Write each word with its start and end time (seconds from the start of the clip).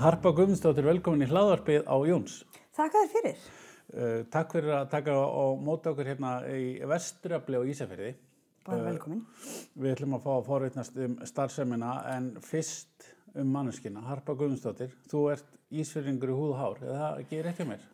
Harpa 0.00 0.30
Guðmundsdóttir, 0.32 0.86
velkomin 0.88 1.26
í 1.26 1.28
hlaðvarpið 1.28 1.82
á 1.84 1.96
Jóns. 2.08 2.38
Þakka 2.72 3.00
þér 3.02 3.10
fyrir. 3.12 3.40
Uh, 3.90 4.20
takk 4.32 4.54
fyrir 4.54 4.72
að 4.78 4.86
taka 4.94 5.12
á 5.12 5.44
móta 5.60 5.90
okkur 5.92 6.08
hérna 6.08 6.30
í 6.48 6.78
Vesturabli 6.88 7.58
og 7.58 7.68
Ísafjörði. 7.68 8.14
Bara 8.64 8.86
velkomin. 8.86 9.20
Við 9.76 9.92
ætlum 9.92 10.16
að 10.16 10.24
fá 10.24 10.30
að 10.38 10.48
forveitnast 10.48 10.96
um 11.04 11.18
starfsemina 11.28 11.92
en 12.14 12.30
fyrst 12.46 13.10
um 13.34 13.52
manneskina. 13.52 14.06
Harpa 14.08 14.38
Guðmundsdóttir, 14.40 14.96
þú 15.12 15.26
ert 15.34 15.52
Ísfjörðingur 15.68 16.32
í 16.32 16.38
húð 16.38 16.54
og 16.54 16.60
hár, 16.62 16.84
eða 16.86 17.10
ekki 17.20 17.44
rétt 17.44 17.60
hjá 17.60 17.68
mér? 17.68 17.84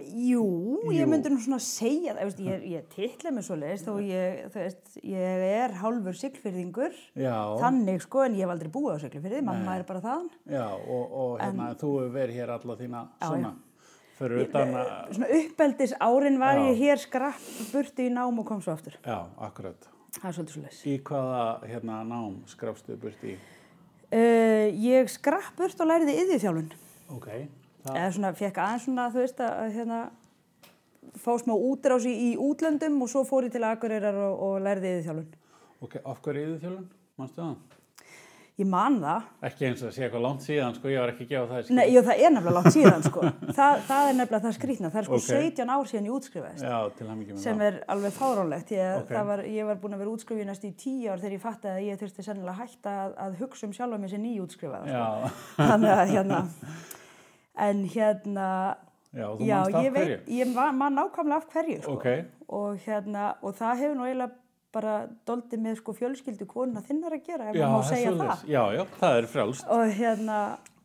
Jú, 0.00 0.42
Jú. 0.86 0.92
ég 0.96 1.08
myndi 1.10 1.30
nú 1.32 1.38
svona 1.42 1.58
segja 1.62 2.14
það, 2.16 2.24
veist, 2.28 2.40
ég, 2.46 2.66
ég 2.72 2.88
titla 2.94 3.30
mig 3.36 3.44
svo 3.46 3.56
leiðist 3.60 3.88
og 3.92 4.00
ég, 4.02 4.42
veist, 4.54 4.92
ég 5.04 5.44
er 5.60 5.74
hálfur 5.80 6.16
siglfyrðingur, 6.18 6.94
Já, 7.20 7.34
þannig 7.62 8.02
sko, 8.04 8.24
en 8.26 8.34
ég 8.38 8.44
hef 8.46 8.54
aldrei 8.54 8.70
búið 8.74 8.96
á 8.96 8.98
siglfyrði, 9.04 9.42
mamma 9.46 9.76
er 9.78 9.84
bara 9.88 10.02
þaðan. 10.04 10.30
já 10.50 10.64
og, 10.70 11.04
og 11.22 11.34
hérna, 11.42 11.70
þú 11.80 11.92
hefur 11.98 12.14
verið 12.16 12.40
hér 12.40 12.54
alla 12.56 12.76
þína 12.80 13.02
Já, 13.20 13.26
svona, 13.28 13.52
fyrir 14.18 14.42
utan 14.48 14.74
að, 14.80 14.90
Svona 15.18 15.30
uppeldis 15.38 15.94
árin 16.00 16.38
var 16.42 16.58
Já. 16.60 16.64
ég 16.70 16.82
hér 16.84 17.04
skrapp 17.04 17.46
burti 17.72 18.08
í 18.08 18.12
nám 18.12 18.38
og 18.42 18.46
kom 18.50 18.60
svo 18.64 18.74
aftur. 18.76 18.98
já, 19.04 19.18
akkurat. 19.38 19.88
Það 20.10 20.26
er 20.28 20.34
svolítið 20.34 20.54
svo 20.56 20.62
leiðis. 20.64 20.82
Í 20.90 20.94
hvaða 21.06 21.42
hérna 21.70 22.00
nám 22.02 22.32
skrafstu 22.50 22.96
burt 22.98 23.20
í? 23.22 23.36
Uh, 24.10 24.66
ég 24.82 25.06
skrapp 25.06 25.52
burt 25.56 25.78
og 25.80 25.86
læriði 25.86 26.16
yðjúþjálfun. 26.24 26.72
Ok, 27.14 27.28
það, 27.84 27.96
Eða 27.96 28.12
svona, 28.16 28.32
fekk 28.42 28.60
aðeins 28.64 28.84
svona, 28.88 29.08
þú 29.14 29.22
veist, 29.24 29.40
að 29.46 29.72
hérna, 29.78 30.00
fá 31.24 31.32
smá 31.40 31.54
útrás 31.56 32.06
í, 32.06 32.36
útlöndum 32.40 33.00
og 33.02 33.10
svo 33.12 33.24
fór 33.28 33.48
ég 33.48 33.52
til 33.56 33.64
Akureyrar 33.66 34.14
og, 34.28 34.38
og 34.46 34.60
læriði 34.66 34.94
yðjúþjálfun. 34.98 35.28
ok, 35.80 36.00
af 36.04 36.22
hverju 36.24 36.46
yfir 36.46 36.64
þjálfun? 36.66 36.88
Manstu 37.20 37.42
það? 37.42 37.58
Ég 38.60 38.66
man 38.68 38.98
það. 39.00 39.22
Ekki 39.48 39.64
eins 39.70 39.80
og 39.80 39.88
að 39.88 39.94
sé 39.96 40.02
eitthvað 40.04 40.20
langt 40.26 40.42
síðan, 40.44 40.74
sko, 40.76 40.88
ég 40.92 41.00
var 41.00 41.10
ekki 41.14 41.24
að 41.24 41.30
gefa 41.30 41.46
það. 41.62 41.68
Nei, 41.78 41.84
jú, 41.94 42.00
það 42.04 42.18
er 42.26 42.32
nefnilega 42.34 42.52
langt 42.58 42.74
síðan, 42.74 43.04
sko. 43.06 43.22
Það, 43.60 43.78
það 43.88 44.08
er 44.10 44.16
nefnilega 44.18 44.42
það 44.44 44.56
skrýtna. 44.58 44.90
Það 44.92 45.00
er 45.00 45.06
sko 45.08 45.16
Ok. 45.16 45.24
17 45.30 45.72
ár 45.72 45.88
síðan 45.88 46.08
ég 46.10 46.16
útskrifaðist. 46.18 46.66
Já, 46.68 46.76
til 46.98 47.08
hann 47.08 47.22
ekki 47.24 47.32
með 47.38 47.40
Sem 47.46 47.56
það. 47.62 47.64
er 47.70 47.78
alveg 47.94 48.12
fáránlegt. 48.18 48.74
Ég, 48.76 48.92
Ok. 49.00 49.08
það 49.16 49.24
var, 49.32 49.42
ég 49.56 49.70
var 49.70 49.80
búin 49.80 49.96
að 49.96 50.02
vera 50.04 50.12
útskrifið 50.12 50.50
næst 50.50 50.66
í 50.68 50.72
10 50.84 51.08
ár 51.08 51.22
þegar 51.24 51.36
ég 51.38 51.42
fattaði 51.46 51.72
að 51.80 51.88
ég 51.88 52.00
þurfti 52.04 52.26
sennilega 52.28 52.58
hætta 52.60 52.94
að, 53.06 53.16
að 53.24 53.40
hugsa 53.40 53.66
um 53.70 53.72
sjálfa 53.80 54.00
mig 54.04 54.12
sem 54.12 54.24
nýjútskrifaða. 54.28 54.84
Sko. 54.84 55.32
Já, 55.56 55.64
Þannig 55.72 55.94
að 55.96 56.12
hérna, 56.12 56.42
en 57.60 57.84
hérna, 57.92 58.48
já, 59.12 59.26
þú 59.36 59.46
já, 59.48 59.56
manst 59.60 59.74
af 59.74 59.84
ég 59.84 59.92
hverju. 59.96 60.16
veit, 60.18 60.28
ég 60.40 60.52
man, 60.54 60.78
man 60.80 60.98
nákvæmlega 61.00 61.36
af 61.42 61.48
hverju, 61.54 61.80
sko. 61.82 61.96
Ok, 61.98 62.06
Og 62.50 62.78
hérna, 62.86 63.28
og 63.46 63.54
það 63.54 63.76
hefur 63.84 63.94
nú 64.00 64.06
eiginlega 64.08 64.32
bara 64.74 64.94
doldið 65.26 65.60
með 65.64 65.76
sko 65.80 65.92
fjölskyldu 65.98 66.46
konuna 66.50 66.80
þinnar 66.86 67.14
að 67.16 67.22
gera, 67.26 67.48
ef 67.50 67.56
já, 67.58 67.66
maður 67.66 67.70
má 67.70 67.78
það 67.78 67.86
er 67.86 67.94
segja 67.94 68.10
svoleiðis. 68.10 68.42
það. 68.42 68.50
Já, 68.50 68.62
já, 68.76 68.84
það 69.00 69.16
er 69.20 69.28
frjálst. 69.36 69.64
Og 69.76 69.94
hérna, 70.00 70.40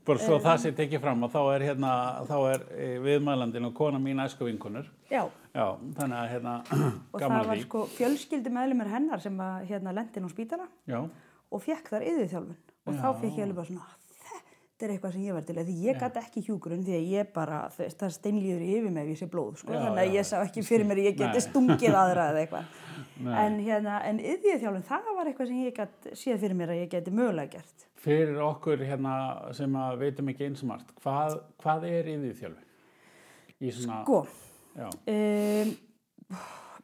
Bara 0.06 0.22
svo 0.22 0.36
það 0.38 0.58
sé 0.62 0.70
tekið 0.78 1.02
fram 1.02 1.24
að 1.26 1.32
þá 1.34 1.40
er 1.56 1.64
hérna, 1.66 1.92
þá 2.30 2.36
er 2.52 2.66
e, 2.78 2.90
viðmælandin 3.02 3.66
og 3.66 3.74
kona 3.74 3.98
mín 3.98 4.22
æsku 4.22 4.46
vinkunur. 4.46 4.86
já, 5.10 5.24
Já, 5.56 5.66
þannig 5.98 6.18
að 6.20 6.28
hérna, 6.36 6.54
og 7.14 7.20
gaman 7.20 7.40
það 7.40 7.48
var 7.50 7.56
því. 7.58 7.64
sko 7.66 7.82
fjölskyldu 7.96 8.52
meðlumir 8.54 8.90
hennar 8.94 9.22
sem 9.24 9.38
að 9.42 9.66
hérna 9.72 9.94
lendin 9.98 10.28
á 10.28 10.30
spítala 10.30 10.68
Já, 10.86 11.00
og 11.50 11.64
fekk 11.66 11.90
þar 11.90 12.06
yðurþjálfun 12.12 12.58
og 12.86 12.94
þá 13.02 13.08
fekk 13.22 13.38
ég 13.40 13.44
alveg 13.48 13.56
bara 13.56 13.70
svona 13.72 13.88
þetta 14.86 14.94
er 14.94 14.94
eitthvað 14.96 15.14
sem 15.16 15.26
ég 15.26 15.36
var 15.36 15.46
til, 15.46 15.56
því 15.66 15.76
ég 15.86 16.00
gæti 16.02 16.22
ekki 16.22 16.42
hjúgrun 16.46 16.84
því 16.86 16.96
að 16.96 17.06
ég 17.12 17.30
bara, 17.34 17.60
veist, 17.78 17.98
það 18.00 18.12
steinlýður 18.16 18.66
yfir 18.66 18.92
mig 18.94 19.06
ef 19.06 19.12
ég 19.12 19.20
sé 19.22 19.28
blóð, 19.32 19.56
sko, 19.62 19.74
Já, 19.74 19.80
þannig 19.82 20.02
að 20.02 20.10
já. 20.10 20.16
ég 20.16 20.28
sá 20.30 20.36
ekki 20.42 20.64
fyrir 20.66 20.90
mér 20.90 21.02
ég 21.02 21.18
geti 21.20 21.42
stungið 21.46 21.98
aðra 22.02 22.28
eða 22.32 22.44
eitthvað, 22.44 22.76
en 23.44 23.58
hérna 23.66 23.96
en 24.10 24.22
yðurþjálfun, 24.22 24.86
það 24.90 25.10
var 25.18 25.32
eitthvað 25.32 25.50
sem 25.52 25.64
ég 25.64 25.80
gæti 25.80 26.16
séð 26.22 26.44
fyrir 26.44 26.60
mér 26.60 26.76
að 26.76 26.82
ég 26.84 26.92
geti 26.94 27.16
mögulega 27.16 27.58
gert. 27.58 27.88
Fyrir 28.06 28.42
okkur 28.46 28.84
hérna 28.86 29.16
sem 29.58 29.80
að 29.82 29.98
veitum 30.04 30.30
ekki 30.34 30.50
einsmart, 30.50 30.94
hvað, 31.02 31.40
hvað 31.64 31.88
er 31.90 32.12
yfir 32.14 32.38
þjálfi? 32.44 32.68
Í 33.66 33.74
svona, 33.74 34.04
Sko, 34.04 34.22
já, 34.76 34.90
um, 34.92 35.74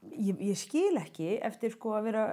ég, 0.09 0.39
ég 0.41 0.57
skil 0.57 0.97
ekki 1.01 1.35
eftir 1.45 1.73
sko 1.75 1.94
að 1.97 2.07
vera, 2.09 2.23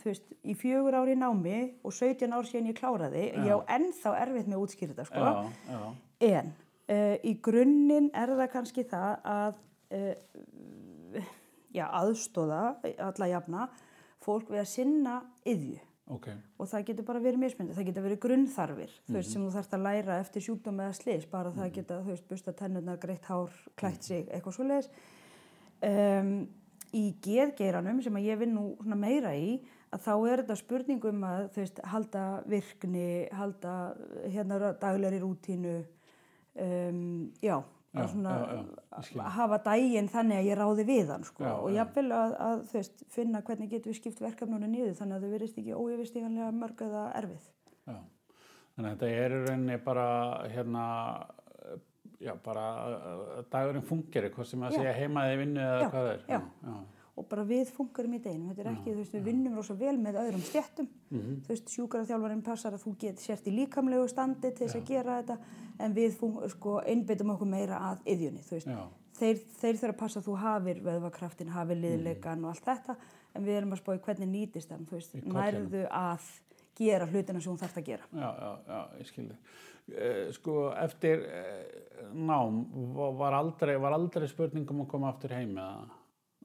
þú 0.00 0.08
veist, 0.08 0.26
í 0.42 0.56
fjögur 0.58 0.96
ári 0.98 1.14
námi 1.18 1.58
og 1.84 1.94
17 1.94 2.34
ár 2.34 2.48
síðan 2.48 2.72
ég 2.72 2.78
kláraði, 2.78 3.28
ég 3.30 3.52
á 3.54 3.58
ennþá 3.76 4.16
erfitt 4.24 4.50
með 4.50 4.58
að 4.58 4.64
útskýra 4.66 4.96
þetta, 4.96 5.06
sko. 5.10 5.22
já, 5.22 5.76
já, 5.76 5.84
En 6.22 6.52
uh, 6.52 7.14
í 7.26 7.36
grunninn 7.42 8.10
er 8.14 8.34
það 8.38 8.50
kannski 8.52 8.84
það 8.90 9.30
að 9.32 9.62
uh, 9.98 11.30
já, 11.74 11.86
aðstóða 11.88 12.60
alla 13.08 13.32
jafna 13.32 13.70
fólk 14.22 14.52
við 14.52 14.62
að 14.62 14.70
sinna 14.70 15.16
yðju 15.48 15.80
ok, 16.12 16.28
og 16.58 16.70
það 16.70 16.86
getur 16.90 17.06
bara 17.08 17.22
verið 17.22 17.42
mismyndið, 17.42 17.76
það 17.78 17.88
getur 17.90 18.06
verið 18.06 18.22
grunnþarfir 18.22 18.96
þú 19.06 19.16
veist 19.16 19.34
sem 19.34 19.44
þú 19.44 19.52
þarfst 19.56 19.76
að 19.76 19.84
læra 19.86 20.18
eftir 20.22 20.46
sjúkdóm 20.46 20.82
eða 20.82 20.96
slis, 20.98 21.28
bara 21.30 21.52
það 21.54 21.74
geta, 21.78 22.00
þú 22.02 22.14
veist, 22.14 22.26
busta 22.30 22.54
tennurnar, 22.58 22.98
greitt 23.02 23.28
hár, 23.30 23.54
klætt 23.78 24.06
sig, 24.06 24.26
eitthvað 24.30 24.58
svo 24.58 24.66
leiðis 24.68 24.90
um, 25.86 26.34
í 26.92 27.04
geðgeiranum 27.24 28.02
sem 28.04 28.18
ég 28.22 28.40
vinn 28.40 28.56
nú 28.56 28.96
meira 28.96 29.34
í 29.36 29.60
að 29.92 30.06
þá 30.06 30.12
er 30.16 30.42
þetta 30.42 30.56
spurning 30.60 31.04
um 31.10 31.26
að 31.28 31.44
veist, 31.56 31.82
halda 31.92 32.24
virkni, 32.48 33.06
halda 33.36 33.76
hérna 34.32 34.72
daglegri 34.80 35.20
rútínu 35.22 35.76
um, 36.56 37.30
já, 37.44 37.58
Já, 37.92 38.06
svona 38.08 38.30
já, 38.40 38.60
já, 39.12 39.24
hafa 39.34 39.58
daginn 39.66 40.06
þannig 40.08 40.38
að 40.40 40.46
ég 40.48 40.56
ráði 40.56 40.84
við 40.88 41.10
hann 41.12 41.26
sko. 41.28 41.44
Og 41.44 41.74
já. 41.74 41.82
jafnvel 41.82 42.06
að, 42.16 42.30
að 42.40 42.62
veist, 42.70 43.02
finna 43.12 43.42
hvernig 43.44 43.68
getum 43.68 43.92
við 43.92 43.98
skipt 43.98 44.22
verkefnunum 44.24 44.72
niður 44.72 44.94
þannig 44.96 45.18
að 45.18 45.26
þau 45.26 45.34
verist 45.34 45.58
ekki 45.60 45.76
óyfirstíganlega 45.76 46.54
mörg 46.56 46.80
eða 46.86 47.02
erfið. 47.20 47.50
já. 47.90 47.98
Þannig 48.72 48.88
að 48.88 48.94
þetta 48.94 49.10
er 49.20 49.36
rauninni 49.42 49.76
bara 49.84 50.06
hérna, 50.54 50.84
já, 52.22 52.32
bara 52.44 52.64
að 52.86 53.44
dagurinn 53.52 53.82
fungeri, 53.88 54.30
hvað 54.34 54.46
sem 54.52 54.60
að 54.66 54.72
Já. 54.72 54.78
segja 54.80 54.92
heimaði 55.02 55.38
vinnu 55.42 55.60
eða 55.60 55.86
hvað 55.90 56.02
það 56.06 56.12
er. 56.16 56.24
já. 56.28 56.40
já. 56.66 56.74
og 57.20 57.26
bara 57.28 57.42
við 57.44 57.68
funkarum 57.76 58.14
í 58.16 58.18
deginum, 58.24 58.48
þetta 58.54 58.62
er 58.64 58.68
ekki, 58.72 58.92
þú 58.94 59.00
veist, 59.02 59.12
við 59.18 59.24
vinnum 59.26 59.56
rosa 59.58 59.74
vel 59.76 59.98
með 60.00 60.14
öðrum 60.22 60.44
stjettum, 60.46 60.86
Mhm. 61.12 61.34
þú 61.44 61.48
veist, 61.52 61.68
sjúkaraþjálfarinn 61.74 62.42
passar 62.46 62.72
að 62.72 62.84
þú 62.86 62.92
get 63.02 63.18
sért 63.20 63.44
í 63.46 63.52
líkamlegu 63.52 64.08
standi 64.08 64.50
til 64.56 64.66
þess 64.66 64.78
að 64.80 64.86
gera 64.88 65.18
þetta, 65.22 65.36
en 65.78 65.94
við 65.94 66.16
sko, 66.48 66.78
einbyttum 66.86 67.34
okkur 67.34 67.46
meira 67.52 67.76
að 67.90 67.98
yðjunni, 68.14 68.40
þú 68.48 68.56
veist, 68.56 68.68
þeir, 69.20 69.42
þeir 69.60 69.76
þurfa 69.82 69.92
að 69.92 69.98
passa 69.98 70.20
að 70.20 70.24
þú 70.30 70.36
hafir 70.40 70.80
vöðvakraftin, 70.88 71.48
hafir 71.52 71.76
liðleikan 71.84 72.44
og 72.46 72.54
allt 72.54 72.64
þetta, 72.64 72.96
en 73.34 73.44
við 73.44 73.58
erum 73.60 73.72
að 73.76 73.82
spá 73.84 73.92
í 73.94 74.00
hvernig 74.08 74.28
nýtist 74.32 74.68
þann, 74.72 74.86
þú 74.88 74.96
veist, 74.96 75.14
nærðu 75.36 75.84
að 75.92 76.30
gera 76.80 77.06
hlutina 77.06 77.40
sem 77.42 77.52
hún 77.52 77.60
þarf 77.60 77.76
að 77.76 77.84
gera. 77.84 78.08
Já, 78.16 78.30
já, 78.40 78.50
já, 78.72 78.80
ég 78.98 79.06
skilði. 79.12 79.36
Uh, 79.92 80.30
sko, 80.32 80.70
eftir 80.80 81.24
uh, 81.26 82.12
nám 82.16 82.62
va- 82.96 83.10
var 83.18 83.34
aldrei, 83.36 83.74
var 83.80 83.92
aldrei 83.96 84.28
spurningum 84.30 84.84
að 84.84 84.90
koma 84.94 85.10
aftur 85.12 85.34
heim 85.36 85.52
eða 85.58 85.88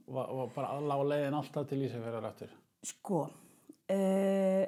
var, 0.07 0.31
var 0.39 0.49
bara 0.55 0.79
lág 0.83 1.03
leiðin 1.07 1.37
alltaf 1.39 1.67
til 1.69 1.79
Ísafjörðar 1.87 2.27
aftur? 2.31 2.51
Sko, 2.83 3.21
uh, 3.93 4.65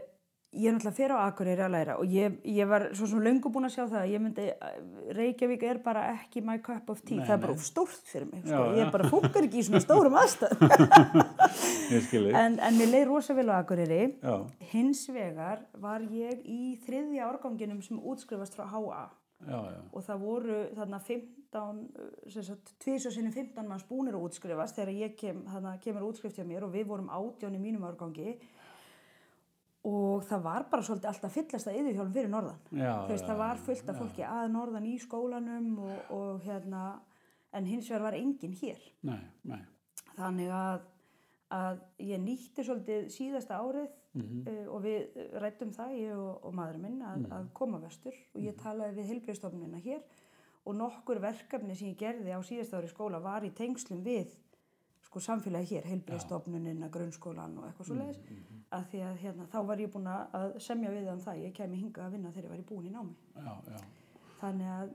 ég 0.52 0.66
er 0.66 0.74
náttúrulega 0.74 0.98
fyrir 0.98 1.14
á 1.14 1.20
Akureyri 1.30 1.62
að 1.62 1.74
læra 1.76 1.96
og 2.02 2.10
ég, 2.10 2.40
ég 2.50 2.70
var 2.70 2.88
svo 2.98 3.06
sem 3.12 3.22
löngu 3.22 3.52
búin 3.54 3.68
að 3.68 3.76
sjá 3.76 3.84
það 3.84 4.00
að 4.00 4.14
ég 4.14 4.24
myndi, 4.24 4.46
Reykjavík 5.18 5.66
er 5.70 5.80
bara 5.86 6.08
ekki 6.16 6.42
my 6.46 6.58
cup 6.66 6.90
of 6.90 7.04
tea, 7.06 7.20
Nei, 7.20 7.28
það 7.28 7.36
er 7.36 7.44
bara 7.44 7.58
stórt 7.68 8.10
fyrir 8.10 8.26
mig, 8.32 8.42
sko. 8.48 8.56
Já, 8.56 8.80
ég 8.80 8.88
já. 8.88 8.92
bara 8.96 9.12
funkar 9.14 9.46
ekki 9.46 9.62
í 9.62 9.66
svona 9.68 9.84
stórum 9.86 10.18
skilði. 12.10 12.34
en, 12.34 12.58
en 12.60 12.78
mér 12.80 12.92
leið 12.96 13.08
rosa 13.12 13.36
vel 13.38 13.50
á 13.54 13.62
Akureyri, 13.62 14.02
Já, 14.24 14.36
hins 14.74 15.06
vegar 15.14 15.64
var 15.82 16.02
ég 16.10 16.42
í 16.50 16.76
þriðja 16.86 17.30
árganginum 17.30 17.82
sem 17.86 18.02
útskrifast 18.02 18.58
frá 18.58 18.66
HA 18.74 19.06
já, 19.46 19.58
já, 19.70 19.80
og 19.94 20.06
það 20.06 20.24
voru 20.26 20.60
þarna 20.78 21.00
15, 21.06 21.78
sem 22.34 22.44
sagt, 22.46 22.74
tvís 22.84 23.06
og 23.10 23.14
sinni 23.16 23.32
15 23.34 23.70
manns 23.70 23.86
búnir 23.90 24.18
að 24.18 24.26
útskrifast 24.30 24.78
þegar 24.82 24.98
ég 24.98 25.14
kem, 25.20 25.44
þarna 25.50 25.78
kemur 25.84 26.10
útskrift 26.10 26.38
hjá 26.42 26.46
mér 26.46 26.66
og 26.68 26.74
við 26.74 26.90
vorum 26.90 27.10
átján 27.14 27.56
í 27.58 27.62
mínum 27.62 27.86
árgangi 27.90 28.36
og 29.88 30.24
það 30.28 30.42
var 30.44 30.66
bara 30.72 30.84
svolítið 30.84 31.10
alltaf 31.14 31.34
fyllast 31.34 31.68
að 31.72 31.78
yðurhjálm 31.80 32.14
fyrir 32.14 32.30
norðan. 32.34 32.58
já. 32.72 32.94
Þú 33.06 33.14
veist, 33.14 33.24
já, 33.24 33.28
það 33.30 33.38
var 33.38 33.62
fullt 33.66 33.90
af 33.90 34.00
fólki 34.02 34.26
að 34.28 34.52
norðan 34.52 34.86
í 34.90 34.96
skólanum 35.00 35.70
og, 35.80 36.12
og 36.18 36.42
hérna, 36.44 36.82
en 37.54 37.66
hins 37.66 37.88
vegar 37.90 38.02
var 38.10 38.18
enginn 38.20 38.58
hér. 38.60 38.82
Nei, 39.08 39.22
nei, 39.44 39.62
Þannig 40.18 40.50
að, 40.52 40.82
að 41.56 41.80
ég 42.04 42.20
nýtti 42.20 42.66
svolítið 42.68 43.10
síðasta 43.16 43.62
árið 43.64 43.96
Mhm. 44.10 44.40
uh, 44.50 44.74
og 44.74 44.82
við 44.82 45.20
rættum 45.38 45.70
það, 45.72 45.92
ég 46.02 46.18
og, 46.18 46.40
og 46.44 46.54
maðurinn 46.58 46.82
minn, 46.82 47.02
að, 47.06 47.28
að 47.30 47.44
koma 47.54 47.78
vestur 47.78 48.16
og 48.34 48.42
ég 48.42 48.56
talaði 48.58 48.96
við 48.98 49.12
heilbreyðstofnunina 49.12 49.78
hér 49.84 50.00
og 50.66 50.76
nokkur 50.76 51.20
verkefni 51.22 51.76
sem 51.78 51.92
ég 51.92 52.00
gerði 52.00 52.34
á 52.34 52.42
síðasta 52.42 52.80
ári 52.82 52.90
skóla 52.90 53.20
var 53.22 53.46
í 53.46 53.52
tengslum 53.54 54.02
við 54.04 54.34
sko 55.10 55.20
samfélagi 55.26 55.74
hér, 55.76 55.86
heilbreyðstofnunina, 55.90 56.90
grunnskólan 56.94 57.56
og 57.58 57.70
eitthvað 57.70 57.88
svo 57.90 57.96
leiðis 57.98 58.20
að 58.78 58.84
því 58.92 59.00
að 59.10 59.16
hérna, 59.24 59.48
þá 59.50 59.60
var 59.66 59.80
ég 59.82 59.94
búin 59.96 60.10
að 60.14 60.60
semja 60.62 60.92
við 60.94 61.08
um 61.16 61.24
það, 61.24 61.40
ég 61.48 61.56
kemi 61.58 61.80
hingað 61.82 62.06
að 62.06 62.12
vinna 62.18 62.34
þegar 62.36 62.46
ég 62.46 62.52
var 62.54 62.60
í 62.62 62.68
búin 62.70 62.86
í 62.86 62.94
námi. 62.94 63.16
já, 63.36 63.56
já. 63.74 63.80
Þannig 64.40 64.68
að, 64.72 64.92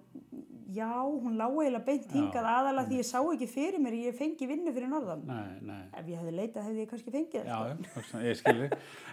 já, 0.73 0.87
hún 1.05 1.35
lág 1.37 1.57
eiginlega 1.59 1.85
beint 1.85 2.07
hingað 2.15 2.47
aðalega 2.49 2.89
því 2.89 3.01
ég 3.03 3.09
sá 3.11 3.19
ekki 3.21 3.49
fyrir 3.53 3.83
mér, 3.85 3.97
ég 4.07 4.15
fengi 4.17 4.47
vinnu 4.49 4.73
fyrir 4.73 4.89
norðan. 4.89 5.27
Nei, 5.29 5.59
nei. 5.69 5.83
Ef 6.01 6.07
ég 6.09 6.17
hefði 6.23 6.33
leitað 6.39 6.65
hefði 6.71 6.81
ég 6.81 6.89
kannski 6.95 7.13
fengið 7.13 7.51
Já, 7.51 7.59
það. 7.59 7.69
já, 7.69 7.91
hugsa- 7.99 8.23
ég 8.25 8.39
skilji. 8.41 8.71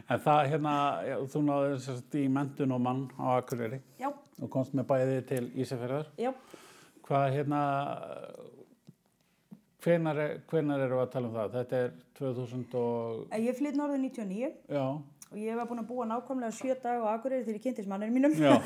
En 0.07 0.21
það 0.24 0.39
hérna, 0.53 0.75
já, 1.09 1.18
þú 1.33 1.42
náður 1.50 1.75
þess 1.75 1.89
að 2.06 2.15
í 2.21 2.24
mentun 2.38 2.71
og 2.77 2.81
mann 2.86 3.01
á 3.19 3.25
Akureyri. 3.42 3.81
Já, 4.00 4.07
og 4.39 4.50
komst 4.56 4.71
með 4.80 4.88
bæði 4.94 5.19
til 5.33 5.44
Ísafjörðar. 5.65 6.13
Já, 6.18 6.31
Hvað 7.12 7.27
hérna, 7.36 7.62
hvenar, 9.83 10.19
hvenar 10.51 10.80
eru 10.86 11.00
að 11.01 11.10
tala 11.16 11.28
um 11.30 11.36
það? 11.39 11.56
Þetta 11.57 11.75
er 11.86 11.89
2000 12.19 12.75
og, 12.81 13.25
Eh, 13.31 13.42
ég 13.48 13.57
flytt 13.57 13.75
norður 13.80 14.00
99 14.04 14.51
já, 14.69 14.83
og 15.31 15.38
ég 15.39 15.56
var 15.56 15.66
búin 15.69 15.80
að 15.81 15.88
búa 15.89 16.06
nákvæmlega 16.10 16.51
sjö 16.57 16.75
dag 16.83 17.01
á 17.01 17.06
Akureyri 17.16 17.45
þegar 17.48 17.57
ég 17.60 17.63
kynntist 17.66 17.89
mannir 17.89 18.12
mínum. 18.12 18.33
já, 18.36 18.62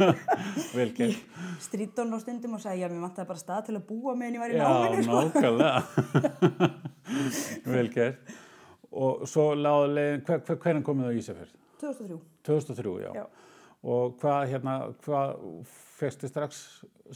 gert. 0.96 1.18
Strítón 1.60 2.12
á 2.14 2.18
stundum 2.22 2.54
og 2.54 2.60
sagði, 2.62 2.82
já, 2.84 2.88
mér 2.92 3.02
vantaði 3.06 3.28
bara 3.32 3.42
stað 3.42 3.66
til 3.70 3.76
að 3.80 3.86
búa 3.88 4.14
meðan 4.16 4.36
ég 4.36 4.42
var 4.44 4.50
í 4.50 4.56
Já, 4.56 4.64
náminu, 4.68 5.02
sko. 5.04 5.12
nákvæmlega. 5.30 5.72
gert. 7.94 8.34
Og 8.90 9.22
svo 9.30 9.52
láði 9.54 9.92
leiðin, 9.94 10.22
hver, 10.26 10.40
hver, 10.46 10.56
hvernig 10.64 10.84
komið 10.86 11.06
það 11.06 11.14
í 11.14 11.20
Ísafjörð? 11.22 11.52
2003. 11.80 12.18
2003, 12.48 12.94
já. 13.04 13.10
Já. 13.14 13.26
Og 13.80 14.18
hvað 14.20 14.42
hérna, 14.50 14.72
hvað 15.00 15.30
fegstu 15.96 16.28
strax 16.28 16.58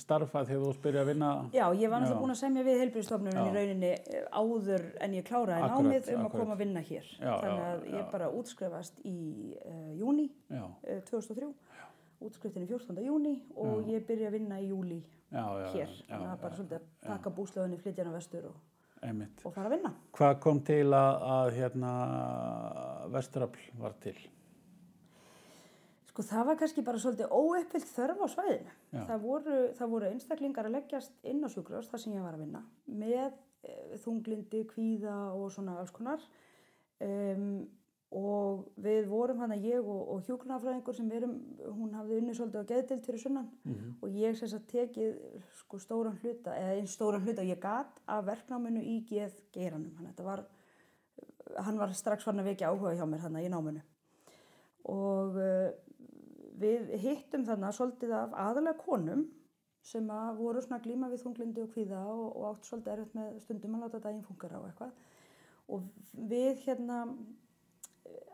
starfa 0.00 0.42
þegar 0.48 0.62
þú 0.64 0.70
spyrja 0.78 1.02
að 1.04 1.10
vinna? 1.12 1.30
Já, 1.52 1.64
ég 1.76 1.90
var 1.92 2.00
Já. 2.00 2.04
náttúrulega 2.06 2.20
búin 2.22 2.32
að 2.34 2.38
semja 2.40 2.62
við 2.64 2.78
heilbyrðistofnunum 2.82 3.40
í 3.44 3.50
Já. 3.50 3.56
rauninni 3.58 3.90
eh, 3.92 4.24
áður 4.32 4.84
en 5.04 5.16
ég 5.18 5.26
kláraði 5.28 5.68
námið 5.68 6.08
um 6.14 6.22
að 6.22 6.24
akkurat. 6.24 6.38
koma 6.40 6.56
að 6.56 6.62
vinna 6.64 6.82
hér. 6.88 7.10
Já, 7.20 7.34
Þannig 7.44 7.60
já, 7.60 7.68
að 7.68 7.84
ég 7.90 8.00
já. 8.00 8.06
bara 8.14 8.30
útskrifast 8.40 9.02
í 9.04 9.16
uh, 9.60 9.90
júni 10.00 10.26
Já, 10.48 10.64
uh, 10.64 11.00
2003, 11.10 11.50
útskriftin 12.24 12.64
í 12.64 12.70
14. 12.72 13.02
júni 13.04 13.34
og 13.60 13.90
ég 13.92 14.06
byrja 14.08 14.30
að 14.32 14.38
vinna 14.38 14.60
í 14.64 14.70
júli 14.72 15.02
já, 15.04 15.44
já. 15.44 15.68
hér. 15.76 15.92
já, 16.00 16.14
Þannig 16.14 16.30
að 16.30 16.32
já, 16.32 16.42
bara 16.46 16.58
svolítið 16.58 16.78
að 16.80 16.88
taka 17.10 17.34
búslöðunni, 17.38 17.80
flytja 17.84 18.06
hana 18.06 18.16
vestur 18.16 18.48
og, 18.48 18.56
og 19.04 19.52
fara 19.52 19.68
að 19.68 19.76
vinna. 19.76 19.92
Hvað 20.16 20.38
kom 20.48 20.64
til 20.64 20.86
að, 20.96 21.28
að 21.36 21.52
hérna, 21.60 21.92
vesturafl 23.12 23.68
var 23.84 24.00
til? 24.00 24.16
Sko 26.14 26.22
það 26.22 26.44
var 26.46 26.58
kannski 26.60 26.82
bara 26.86 26.98
svolítið 27.02 27.32
óuppfyllt 27.34 27.88
þörf 27.90 28.20
á 28.22 28.26
svæðinu. 28.30 28.72
Það 28.94 29.22
voru, 29.24 29.54
það 29.74 29.88
voru 29.90 30.10
einstaklingar 30.12 30.68
að 30.68 30.74
leggjast 30.76 31.14
inn 31.26 31.40
á 31.42 31.50
sjúkrós 31.50 31.88
þar 31.90 32.02
sem 32.04 32.12
ég 32.14 32.22
var 32.22 32.36
að 32.36 32.44
vinna 32.44 32.60
með 32.86 33.32
e, 33.66 33.78
þunglindi, 34.04 34.60
kvíða 34.70 35.16
og 35.34 35.48
svona 35.50 35.74
alls 35.80 35.90
konar. 35.90 36.22
Um, 37.02 37.64
og 38.14 38.68
við 38.78 39.08
vorum 39.10 39.40
hann 39.42 39.56
að 39.56 39.66
ég 39.66 39.82
og, 39.82 40.02
og 40.14 40.28
hjúgrunafræðingur 40.28 40.94
sem 40.94 41.08
erum, 41.16 41.32
hún 41.80 41.96
hafði 41.98 42.20
unni 42.20 42.34
svolítið 42.38 42.62
á 42.62 42.70
geðdild 42.70 43.08
fyrir 43.08 43.22
sunnan 43.24 43.48
og 43.98 44.14
ég 44.14 44.36
sem 44.38 44.50
sagt 44.52 44.68
tekið 44.70 45.16
sko 45.58 45.80
stóran 45.82 46.20
hluta, 46.22 46.54
eða 46.54 46.76
einn 46.76 46.86
stóran 46.86 47.26
hluta 47.26 47.42
ég 47.42 47.58
gat 47.58 47.98
af 48.06 48.22
verknáminu 48.28 48.84
í 48.86 49.00
geð 49.08 49.34
geiranum. 49.50 49.90
Hann, 49.98 50.12
þetta 50.12 50.28
var, 50.28 50.44
hann 51.58 51.82
var 51.82 51.96
strax 51.98 52.22
farin 52.22 52.44
að 52.44 52.52
vekja 52.52 52.70
áhuga 52.70 52.94
hjá 52.94 53.02
mér 53.02 53.26
hann 53.26 53.40
í 53.42 53.50
náminu. 53.50 53.82
Og 54.94 55.42
uh, 55.42 55.72
við 56.60 56.92
hittum 57.02 57.46
þannig 57.46 57.76
svolítið 57.76 58.14
af 58.18 58.36
aðalega 58.46 58.78
konum 58.84 59.26
sem 59.84 60.06
að 60.10 60.38
voru 60.40 60.62
svona 60.64 60.80
að 60.80 60.86
glíma 60.88 61.10
við 61.12 61.24
þunglindi 61.24 61.64
og 61.64 61.72
kvíða 61.74 62.02
og, 62.08 62.26
og 62.30 62.44
átt 62.50 62.68
svolítið 62.68 62.92
erfitt 62.94 63.16
með 63.18 63.32
stundum 63.44 63.74
að 63.76 63.84
láta 63.84 64.04
daginn 64.06 64.24
fungera 64.24 64.60
og 64.60 64.68
eitthvað. 64.70 64.94
Og 65.74 65.82
við 66.30 66.62
hérna 66.64 67.00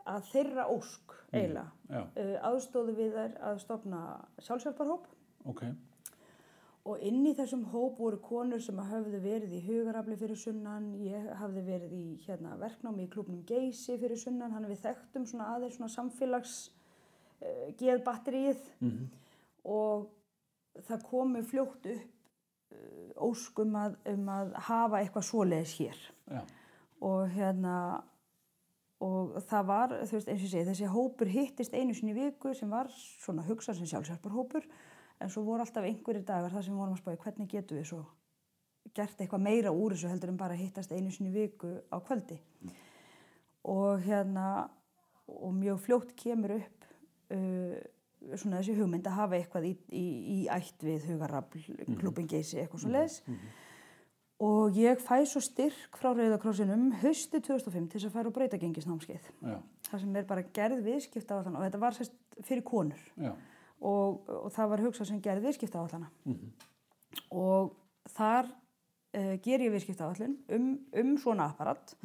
að 0.09 0.27
þeirra 0.31 0.65
ósk 0.71 1.15
eiginlega 1.31 1.69
Já, 1.91 2.01
uh, 2.01 2.35
aðstóðu 2.49 2.97
við 2.97 3.15
þær 3.15 3.37
að 3.51 3.61
stopna 3.63 4.01
sjálfsjálfarhóp 4.43 5.07
ok. 5.51 5.63
og 6.91 7.05
inn 7.07 7.21
í 7.29 7.33
þessum 7.37 7.63
hóp 7.71 7.99
voru 8.01 8.19
konur 8.23 8.63
sem 8.63 8.79
hafðu 8.91 9.21
verið 9.23 9.55
í 9.57 9.61
hugarafli 9.67 10.17
fyrir 10.19 10.39
sunnan, 10.39 10.91
ég 11.03 11.29
hafði 11.39 11.65
verið 11.67 11.95
í 11.95 12.05
hérna, 12.25 12.57
verknámi 12.61 13.07
í 13.07 13.11
klubnum 13.13 13.43
Geysi 13.47 13.97
fyrir 14.01 14.19
sunnan, 14.19 14.55
hann 14.55 14.69
við 14.69 14.83
þekktum 14.87 15.27
svona 15.29 15.51
aðeins 15.55 15.79
svona 15.79 15.93
samfélags 15.95 16.57
uh, 17.41 17.67
geðbatterið 17.79 18.61
Mm 18.79 19.09
og 19.61 20.07
það 20.87 21.03
komu 21.05 21.43
fljótt 21.45 21.87
upp 21.91 22.73
uh, 22.73 23.27
ósk 23.27 23.59
um 23.61 23.75
að, 23.77 23.97
um 24.09 24.31
að 24.33 24.55
hafa 24.69 25.01
eitthvað 25.01 25.27
svoleiðis 25.27 25.75
hér. 25.77 25.99
Já, 26.31 26.41
og 27.05 27.27
hérna 27.35 27.75
og 29.01 29.37
það 29.49 29.67
var, 29.69 29.93
þú 30.05 30.17
veist, 30.17 30.29
eins 30.29 30.43
og 30.45 30.51
segi, 30.51 30.65
þessi 30.67 30.89
hópur 30.93 31.29
hittist 31.31 31.73
einu 31.73 31.93
sinni 31.97 32.13
viku 32.13 32.53
sem 32.53 32.69
var 32.69 32.89
svona 32.93 33.45
hugsað 33.47 33.79
sem 33.79 33.89
sjálfsjálfarhópur 33.89 34.67
en 35.21 35.31
svo 35.31 35.41
voru 35.45 35.65
alltaf 35.65 35.87
einhverjir 35.87 36.25
dagar 36.25 36.53
þar 36.53 36.67
sem 36.67 36.77
vorum 36.77 36.93
að 36.93 37.01
spáði 37.01 37.21
hvernig 37.23 37.49
getum 37.49 37.79
við 37.79 37.87
svo 37.89 38.01
gert 38.93 39.17
eitthvað 39.17 39.45
meira 39.45 39.73
úr 39.73 39.95
þessu 39.95 40.11
heldur 40.11 40.33
en 40.33 40.37
bara 40.37 40.57
hittast 40.57 40.93
einu 40.93 41.09
sinni 41.13 41.33
viku 41.33 41.73
á 41.89 41.97
kvöldi. 41.97 42.37
Og 43.69 44.01
hérna 44.05 44.69
og 45.31 45.53
mjög 45.57 45.81
fljótt 45.85 46.15
kemur 46.17 46.57
upp 46.59 46.80
uh, 47.31 47.75
svona 48.35 48.61
þessi 48.61 48.77
hugmynd 48.77 49.09
að 49.09 49.17
hafa 49.17 49.37
eitthvað 49.39 49.67
í, 49.71 49.73
í, 49.97 50.05
í 50.35 50.39
ætt 50.53 50.85
við 50.85 51.09
hugarafl, 51.09 51.61
klubin 51.99 52.29
geysi, 52.29 52.59
eitthvað 52.61 52.83
svo 52.85 52.93
leis 52.93 53.21
og 54.41 54.77
ég 54.77 55.01
fæ 55.01 55.19
svo 55.29 55.41
styrk 55.43 55.97
frá 56.01 56.11
Rauðakrossinum 56.17 56.89
hausti 57.01 57.41
2005 57.41 57.89
til 57.91 57.99
þess 57.99 58.09
að 58.09 58.15
fara 58.15 58.31
á 58.33 58.37
breytagengisnámskeið 58.37 59.27
já, 59.29 59.57
það 59.89 60.03
sem 60.03 60.15
er 60.17 60.27
bara 60.29 60.45
gerð 60.55 60.83
viðskipta 60.85 61.37
á 61.37 61.39
og 61.41 61.59
þetta 61.61 61.81
var 61.81 61.97
sérst 61.97 62.15
fyrir 62.47 62.65
konur. 62.65 63.01
Og, 63.81 64.27
og 64.29 64.49
það 64.53 64.73
var 64.73 64.83
hugsað 64.85 65.09
sem 65.09 65.21
gerð 65.23 65.47
viðskipta 65.47 65.81
á 65.81 65.85
og 67.33 67.73
þar 68.13 68.49
uh, 68.51 69.35
ger 69.43 69.65
ég 69.65 69.73
viðskipta 69.73 70.11
um, 70.53 70.71
um 71.01 71.17
svona 71.21 71.49
apparat. 71.51 71.95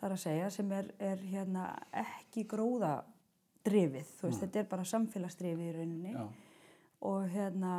Þar 0.00 0.12
að 0.12 0.22
segja 0.22 0.50
sem 0.52 0.72
er, 0.76 0.90
er 1.00 1.22
hérna 1.24 1.70
ekki 1.92 2.46
gróða 2.48 3.00
drifið, 3.66 4.10
þú 4.18 4.30
veist, 4.30 4.42
þetta 4.44 4.62
er 4.62 4.68
bara 4.70 4.90
samfélagsdrifið 4.94 5.68
í 5.68 5.76
rauninni. 5.76 6.16
Já, 6.16 6.26
og 7.06 7.26
hérna 7.32 7.76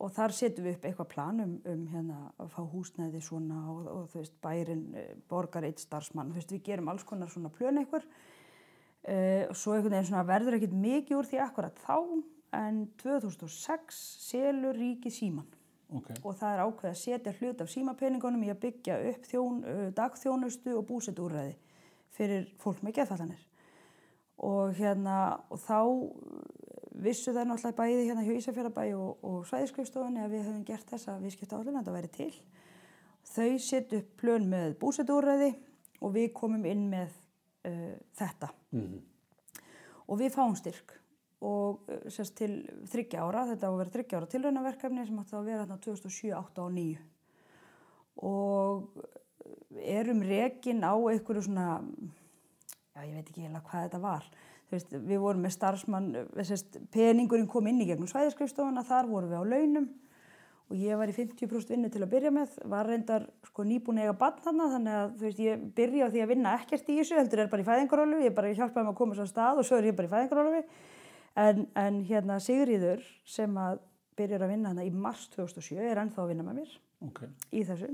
og 0.00 0.12
þar 0.16 0.34
setjum 0.34 0.66
við 0.66 0.76
upp 0.76 0.86
eitthvað 0.88 1.08
plan 1.12 1.44
um, 1.44 1.54
um 1.68 1.84
hérna 1.92 2.18
að 2.40 2.50
fá 2.54 2.60
húsnæði 2.72 3.20
svona 3.24 3.60
og, 3.72 3.86
og 3.92 4.10
þú 4.12 4.22
veist 4.22 4.36
bærin 4.42 4.84
eh, 4.96 5.14
borgar 5.28 5.66
eitt 5.68 5.82
starfsmann, 5.82 6.32
þú 6.32 6.40
veist 6.40 6.54
við 6.54 6.64
gerum 6.70 6.90
alls 6.92 7.04
konar 7.08 7.30
svona 7.32 7.52
plön 7.52 7.80
eitthvað 7.80 8.06
uh, 8.08 9.52
svo 9.52 9.76
einhvern 9.76 9.96
veginn 9.96 10.10
svona 10.10 10.26
verður 10.28 10.56
ekkert 10.58 10.76
mikið 10.86 11.18
úr 11.18 11.30
því 11.30 11.42
akkurat 11.44 11.84
þá 11.84 11.96
en 12.60 12.82
2006 13.02 14.00
selur 14.24 14.78
ríki 14.80 15.12
síman 15.14 15.46
ok. 15.92 16.14
og 16.24 16.32
það 16.40 16.54
er 16.54 16.64
ákveð 16.64 16.90
að 16.94 16.98
setja 17.02 17.36
hlut 17.36 17.62
af 17.62 17.70
símapeningunum 17.70 18.48
í 18.48 18.50
að 18.54 18.62
byggja 18.64 18.98
upp 19.12 19.28
þjón, 19.28 19.60
uh, 19.60 19.84
dagþjónustu 20.00 20.74
og 20.80 20.88
búsetúræði 20.88 21.54
fyrir 22.16 22.48
fólk 22.58 22.80
með 22.86 23.02
geðfallanir 23.02 23.49
og 24.46 24.72
hérna 24.78 25.18
og 25.52 25.60
þá 25.60 25.78
vissu 27.00 27.32
það 27.32 27.50
náttúrulega 27.50 27.78
bæði 27.80 28.06
hérna 28.08 28.24
hjá 28.26 28.32
Ísafjörðabæ 28.36 28.86
og, 28.96 29.24
og 29.24 29.44
svæðiskrifstofunni 29.48 30.24
að 30.24 30.34
við 30.36 30.46
höfum 30.48 30.64
gert 30.68 30.90
þessa 30.90 31.18
viðskipta 31.20 31.60
átlun 31.60 31.80
að 31.80 31.92
væri 31.96 32.12
til. 32.14 32.32
Þau 33.30 33.50
setja 33.62 34.00
upp 34.00 34.16
plön 34.20 34.48
með 34.50 34.74
búsetúræði 34.80 35.52
og 36.00 36.16
við 36.16 36.32
komum 36.36 36.64
inn 36.68 36.88
með 36.92 37.14
uh, 37.68 37.94
þetta. 38.18 38.52
Mm 38.74 39.00
og 40.10 40.18
við 40.18 40.34
fáum 40.34 40.56
styrk 40.58 40.96
og 41.46 41.86
uh, 41.88 42.02
sérst 42.12 42.36
til 42.40 42.52
þryggja 42.90 43.22
ára, 43.24 43.46
þetta 43.52 43.70
á 43.70 43.72
að 43.72 43.78
vera 43.80 43.94
þryggja 43.94 44.20
ára 44.20 44.30
tilraunaverkefni 44.34 45.06
sem 45.06 45.22
átti 45.22 45.38
að 45.38 45.48
vera 45.48 45.64
þarna 45.64 45.84
2007, 45.86 46.32
8 46.36 46.64
og 46.64 46.74
9 46.76 47.06
og 48.30 49.80
erum 49.80 50.24
rekin 50.26 50.82
á 50.84 50.92
einhverju 50.92 51.46
svona 51.46 51.68
já 52.94 53.04
ég 53.06 53.16
veit 53.16 53.28
ekki 53.30 53.46
heila 53.46 53.62
hvað 53.64 53.86
þetta 53.86 54.02
var. 54.02 54.28
Veist, 54.70 54.92
við 54.92 55.18
vorum 55.18 55.42
með 55.42 55.56
starfsmann 55.56 56.12
sérst, 56.46 56.78
peningurinn 56.94 57.48
kom 57.50 57.66
inn 57.66 57.82
í 57.82 57.88
gegnum 57.88 58.10
svæðiskrifstofuna 58.10 58.86
þar 58.86 59.08
vorum 59.10 59.32
við 59.32 59.42
á 59.42 59.44
launum 59.50 59.88
og 60.70 60.78
ég 60.78 60.98
var 60.98 61.10
í 61.10 61.14
50% 61.16 61.72
vinnu 61.74 61.90
til 61.90 62.04
að 62.04 62.12
byrja 62.12 62.30
með 62.34 62.52
var 62.70 62.86
reyndar 62.86 63.26
sko 63.48 63.64
nýbúin 63.66 63.98
að 63.98 64.06
eiga 64.06 64.18
bann 64.20 64.38
þarna 64.44 64.68
þannig 64.74 64.98
að 64.98 65.16
þú 65.16 65.26
veist 65.26 65.40
ég 65.42 65.64
byrja 65.80 66.06
á 66.06 66.12
því 66.12 66.22
að 66.22 66.30
vinna 66.30 66.52
ekkert 66.60 66.92
í 66.92 66.98
þessu 67.00 67.18
heldur 67.18 67.42
er 67.42 67.50
bara 67.50 67.64
í 67.64 67.66
fæðingarólu 67.66 68.20
ég 68.22 68.36
bara 68.36 68.52
hjálpaði 68.54 68.86
mig 68.86 68.94
að 68.94 69.00
koma 69.00 69.18
svo 69.18 69.26
að 69.26 69.32
stað 69.32 69.58
og 69.58 69.66
svo 69.66 69.80
er 69.80 69.88
ég 69.90 69.96
bara 69.98 70.06
í 70.06 70.12
fæðingarólu 70.14 70.62
en, 71.42 71.66
en 71.82 71.98
hérna 72.06 72.38
Sigriður 72.44 73.02
sem 73.26 73.58
að 73.58 73.82
byrjar 74.20 74.46
að 74.46 74.54
vinna 74.54 74.70
hana 74.70 74.86
í 74.86 74.94
mars 74.94 75.26
2007 75.34 75.82
er 75.90 76.02
ennþá 76.04 76.22
að 76.22 76.32
vinna 76.36 76.46
með 76.46 76.62
mér 76.62 76.78
ok, 77.08 77.24
í 77.50 77.66
þessu 77.66 77.90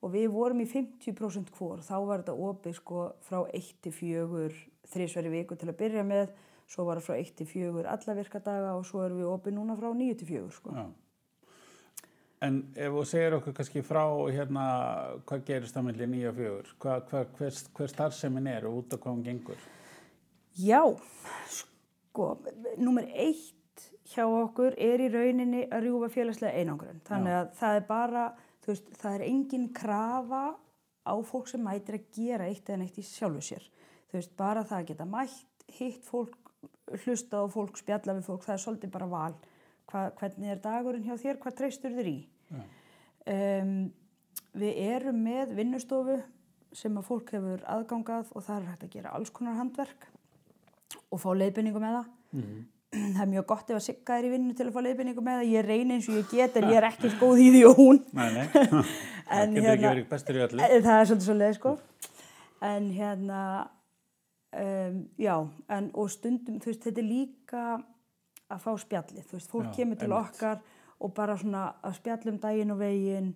og 0.00 0.14
við 0.14 0.30
vorum 0.32 0.62
í 0.64 0.68
50% 0.68 1.52
hvor 1.56 1.82
þá 1.84 1.96
var 1.98 2.22
þetta 2.22 2.36
opið 2.48 2.78
sko 2.78 3.10
frá 3.26 3.42
1 3.46 3.74
til 3.84 3.92
4 3.92 4.48
þrísveri 4.90 5.34
viku 5.34 5.58
til 5.58 5.68
að 5.68 5.78
byrja 5.82 6.06
með 6.06 6.32
svo 6.70 6.86
var 6.88 7.00
það 7.00 7.06
frá 7.10 7.20
1 7.20 7.36
til 7.40 7.46
4 7.50 7.86
alla 7.94 8.16
virkadaga 8.16 8.74
og 8.78 8.88
svo 8.88 9.04
erum 9.04 9.20
við 9.20 9.30
opið 9.34 9.56
núna 9.58 9.76
frá 9.78 9.92
9 9.92 10.18
til 10.22 10.32
4 10.32 10.50
sko. 10.56 10.74
já. 10.74 10.88
En 12.40 12.62
ef 12.72 12.94
þú 12.94 13.00
segir 13.04 13.34
okkur 13.36 13.52
kannski 13.52 13.82
frá 13.84 14.02
hérna 14.32 14.66
hvað 15.28 15.42
gerist 15.44 15.76
það 15.76 15.86
milli 15.90 16.06
nýja 16.08 16.30
og 16.30 16.38
fjögur, 16.38 16.70
hvað, 16.80 17.02
hvað, 17.10 17.32
hver, 17.36 17.58
hver 17.76 17.90
starfsemin 17.92 18.46
er 18.48 18.66
og 18.68 18.78
út 18.78 18.94
af 18.96 19.02
hvað 19.02 19.12
hún 19.12 19.24
gengur? 19.26 19.66
Já, 20.56 20.80
sko, 21.52 22.30
nummer 22.80 23.04
eitt 23.12 23.84
hjá 24.08 24.24
okkur 24.24 24.78
er 24.80 25.04
í 25.04 25.10
rauninni 25.12 25.66
að 25.68 25.84
rjúfa 25.84 26.08
félagslega 26.14 26.62
einangrun. 26.62 27.02
Þannig 27.10 27.36
að 27.42 27.52
það 27.60 27.76
er 27.76 27.86
bara, 27.90 28.24
veist, 28.68 28.90
það 29.00 29.14
er 29.14 29.26
engin 29.26 29.68
krafa 29.72 30.42
á 31.06 31.14
fólk 31.24 31.48
sem 31.48 31.62
mætir 31.64 31.96
að 31.96 32.10
gera 32.14 32.48
eitt 32.50 32.68
eða 32.68 32.82
neitt 32.82 32.98
í 33.00 33.04
sjálfu 33.06 33.40
sér. 33.40 33.64
Þú 34.10 34.18
veist, 34.18 34.36
bara 34.36 34.64
það 34.64 34.78
að 34.78 34.90
geta 34.90 35.06
mætt, 35.08 35.64
hitt 35.78 36.04
fólk, 36.04 36.36
hlusta 37.04 37.40
á 37.40 37.46
fólk, 37.50 37.78
spjalla 37.78 38.16
við 38.18 38.26
fólk, 38.26 38.44
það 38.44 38.56
er 38.56 38.62
svolítið 38.64 38.92
bara 38.96 39.06
val 39.10 39.34
hva, 39.90 40.10
hvernig 40.18 40.52
er 40.52 40.60
dagurinn 40.62 41.06
hjá 41.06 41.16
þér, 41.18 41.38
hvað 41.42 41.56
treystur 41.60 41.94
þér 41.94 42.10
í? 42.10 42.18
Já. 42.50 42.60
Um, 43.30 43.72
við 44.58 44.78
erum 44.82 45.22
með 45.22 45.54
vinnustofu 45.58 46.18
sem 46.74 46.96
að 46.98 47.06
fólk 47.06 47.32
hefur 47.34 47.62
aðgangað 47.70 48.30
og 48.34 48.44
það 48.46 48.56
er 48.56 48.68
hægt 48.70 48.84
að 48.86 48.92
gera 48.94 49.14
alls 49.16 49.32
konar 49.34 49.58
handverk 49.58 50.06
og 51.10 51.22
fá 51.22 51.30
leiðbynningu 51.34 51.82
með 51.82 51.96
það. 51.98 52.12
Mhm. 52.38 52.60
Það 53.14 53.20
er 53.22 53.28
mjög 53.30 53.46
gott 53.46 53.68
ef 53.70 53.76
að 53.78 53.84
sigga 53.86 54.16
er 54.18 54.26
í 54.26 54.30
vinnu 54.32 54.54
til 54.58 54.66
að 54.66 54.72
fá 54.74 54.80
leiðbynningu 54.82 55.22
með 55.22 55.36
það. 55.40 55.50
Ég 55.54 55.66
reyni 55.68 55.94
eins 55.96 56.08
og 56.10 56.16
ég 56.18 56.30
get 56.34 56.56
en 56.58 56.64
ég 56.72 56.78
er 56.80 56.86
ekki 56.88 57.10
góð 57.20 57.42
í 57.44 57.48
því 57.54 57.60
og 57.68 57.76
hún. 57.78 58.00
Nei, 58.18 58.28
nei. 58.34 58.46
En 59.30 59.52
hérna- 59.54 59.92
verið 59.92 60.08
bestur 60.10 60.34
í 60.34 60.40
öllu. 60.42 60.58
Eh, 60.66 60.80
Það 60.82 60.96
er 61.00 61.06
svolítið 61.06 61.26
svo 61.28 61.34
leið 61.38 61.52
sko. 61.60 61.72
En 62.66 62.88
hérna, 62.96 63.42
um, 64.58 64.96
já, 65.22 65.36
en, 65.76 65.86
og 65.94 66.10
stundum, 66.10 66.56
þú 66.60 66.66
veist, 66.72 66.82
þetta 66.88 67.00
er 67.04 67.06
líka 67.06 67.62
að 68.50 68.64
fá 68.64 68.72
spjallið. 68.82 69.28
Þú 69.30 69.36
veist, 69.38 69.52
fólk 69.52 69.68
Já, 69.68 69.76
kemur 69.76 70.00
til 70.00 70.08
einmitt. 70.10 70.34
okkar 70.34 70.58
og 71.00 71.14
bara 71.14 71.36
svona 71.38 71.62
að 71.86 71.94
spjallum 72.00 72.40
daginn 72.42 72.74
og 72.74 72.80
veginn, 72.82 73.30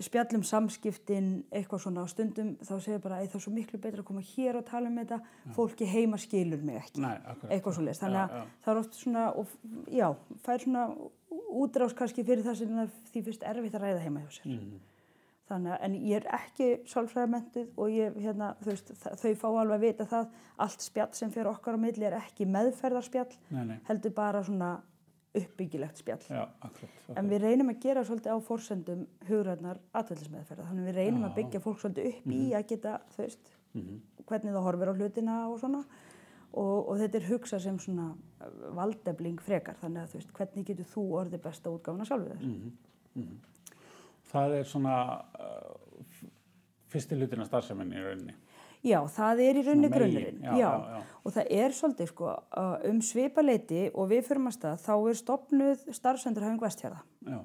spjallum 0.00 0.42
samskiptin, 0.42 1.44
eitthvað 1.52 1.82
svona. 1.84 2.04
Og 2.04 2.08
stundum 2.08 2.54
þá 2.64 2.80
segir 2.80 3.00
bara, 3.04 3.18
"Æ, 3.20 3.26
það 3.28 3.34
er 3.34 3.40
svo 3.44 3.52
miklu 3.52 3.78
betra 3.80 4.00
að 4.02 4.04
koma 4.04 4.20
hér 4.20 4.56
og 4.56 4.64
tala 4.64 4.88
um 4.88 4.96
þetta. 4.96 5.20
Fólki 5.54 5.86
heima 5.86 6.16
skilur 6.16 6.62
mig 6.62 6.76
ekki. 6.76 7.00
Nei. 7.00 7.18
Eitthvað 7.50 7.74
svo 7.74 7.82
leið. 7.84 7.98
Þannig 8.00 8.22
að 8.22 8.30
já. 8.30 8.44
það 8.64 8.72
er 8.74 8.78
oft 8.78 8.94
svona, 8.94 9.36
og, 9.36 9.46
já, 9.90 10.16
fær 10.42 10.58
svona 10.58 10.96
útrás 11.52 11.94
kannski 11.94 12.24
fyrir 12.24 12.42
það 12.44 12.56
sem 12.56 12.90
því 13.12 13.24
fyrst 13.24 13.42
erfitt 13.42 13.74
að 13.74 13.82
ræða 13.82 14.00
heima 14.00 14.20
hjá 14.20 14.30
sér. 14.30 14.46
Mhm. 14.46 14.80
Þannig 15.50 15.72
að, 15.72 15.78
en 15.82 15.94
ég 15.94 16.16
er 16.16 16.26
ekki 16.32 16.68
sálfræðamentuð 16.88 17.68
og 17.76 17.88
ég, 17.90 18.14
hérna, 18.16 18.54
þú 18.62 18.70
veist, 18.70 18.88
þa- 18.94 19.14
þau 19.20 19.34
fá 19.34 19.48
alveg 19.60 19.74
að 19.76 19.80
vita 19.80 20.04
það, 20.06 20.28
allt 20.58 20.80
spjall 20.80 21.12
sem 21.12 21.30
fyrir 21.30 21.50
okkar 21.52 21.74
á 21.76 21.78
milli 21.78 22.04
er 22.06 22.12
ekki 22.18 22.46
meðferðarspjall, 22.46 23.36
nei. 23.50 23.78
heldur 23.84 24.14
bara 24.14 24.42
svona 24.42 24.80
uppbyggilegt 25.34 25.98
spjall. 25.98 26.22
Já, 26.30 26.44
akkurat. 26.62 27.04
En 27.18 27.28
við 27.30 27.42
reynum 27.42 27.70
að 27.72 27.80
gera 27.82 28.04
svolítið 28.06 28.34
á 28.34 28.38
forsendum 28.46 29.06
hugræðnar 29.28 29.80
atveldismeðferða, 29.98 30.66
þannig 30.70 30.88
við 30.90 30.98
reynum 31.00 31.24
að 31.26 31.32
Já. 31.32 31.36
byggja 31.40 31.60
fólk 31.64 31.80
svolítið 31.82 32.08
upp 32.12 32.26
í 32.36 32.40
að 32.54 32.66
geta, 32.70 32.92
þú 33.16 33.22
veist, 33.24 33.50
Mhm. 33.74 34.00
hvernig 34.26 34.52
það 34.54 34.62
horfir 34.68 34.88
á 34.90 34.94
hlutina 34.94 35.48
og 35.50 35.58
svona 35.60 35.84
og, 36.54 36.88
og 36.88 36.98
þetta 36.98 37.14
er 37.18 37.28
hugsað 37.28 37.60
sem 37.60 37.78
svona 37.78 38.14
valdefling 38.76 39.40
frekar, 39.40 39.74
þannig 39.82 40.02
að 40.04 40.08
þú 40.12 40.20
veist, 40.20 40.32
hvernig 40.32 40.64
getur 40.64 40.84
þú 40.84 41.02
orðið 41.24 41.42
besta 41.42 41.70
útgáfuna 41.70 42.06
sjálfur 42.06 42.36
þér? 42.36 42.40
Mhm, 42.46 42.72
mhm. 43.14 43.36
Það 44.34 44.54
er 44.60 44.64
svona 44.64 45.24
uh, 45.40 45.74
fyrsti 46.88 47.16
hlutin 47.18 47.40
af 47.40 47.46
starfseminni 47.50 47.96
í 47.98 48.04
rauninni. 48.04 48.34
Já, 48.84 48.98
það 49.08 49.40
er 49.40 49.58
í 49.58 49.64
megin, 49.64 49.90
grunnurinn. 49.94 50.40
já, 50.44 50.54
já, 50.60 50.70
já. 50.92 51.02
Og 51.24 51.32
það 51.32 51.52
er 51.56 51.72
svolítið 51.72 52.08
sko 52.10 52.30
uh, 52.30 52.72
um 52.90 53.00
svipaleiti 53.00 53.82
og 53.94 54.10
við 54.12 54.26
fyrir 54.28 54.44
maður 54.44 54.58
stað 54.58 54.82
þá 54.84 54.94
er 54.96 55.20
stopnuð 55.20 55.84
starfsendurhæfing 55.96 56.64
vestfjörða 56.64 57.00
Já, 57.30 57.38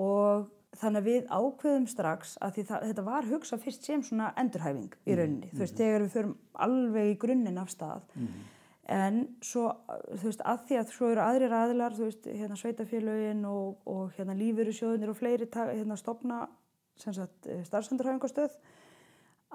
og 0.00 0.46
þannig 0.76 1.00
að 1.00 1.08
við 1.10 1.30
ákveðum 1.32 1.86
strax 1.88 2.34
að 2.44 2.60
það, 2.68 2.82
þetta 2.90 3.04
var 3.06 3.30
hugsað 3.30 3.64
fyrst 3.64 3.86
sem 3.88 4.02
svona 4.04 4.32
endurhæfing 4.40 4.96
í 5.06 5.16
rauninni. 5.16 5.52
Þú 5.52 5.62
veist, 5.62 5.78
þegar 5.78 6.04
við 6.04 6.12
förum 6.16 6.34
alveg 6.66 7.12
í 7.12 7.16
grunninn 7.22 7.62
af 7.62 7.72
stað 7.72 8.18
en 8.96 9.22
svo, 9.42 9.70
þú 10.12 10.28
veist, 10.28 10.44
að 10.46 10.66
því 10.68 10.76
að 10.80 10.92
svo 10.94 11.08
eru 11.10 11.22
aðrir 11.24 11.54
aðilar, 11.58 11.96
þú 11.96 12.04
veist, 12.06 12.28
hérna 12.28 12.58
sveitafélögin 12.60 13.40
og, 13.50 13.80
og 13.88 14.12
hérna 14.18 14.36
lífurusjóðinir 14.38 15.10
og 15.10 15.18
fleiri 15.18 15.48
hérna 15.52 15.96
stopna 15.98 16.44
sem 17.00 17.16
sagt 17.16 17.48
starfsendurhæfingastöð 17.66 18.54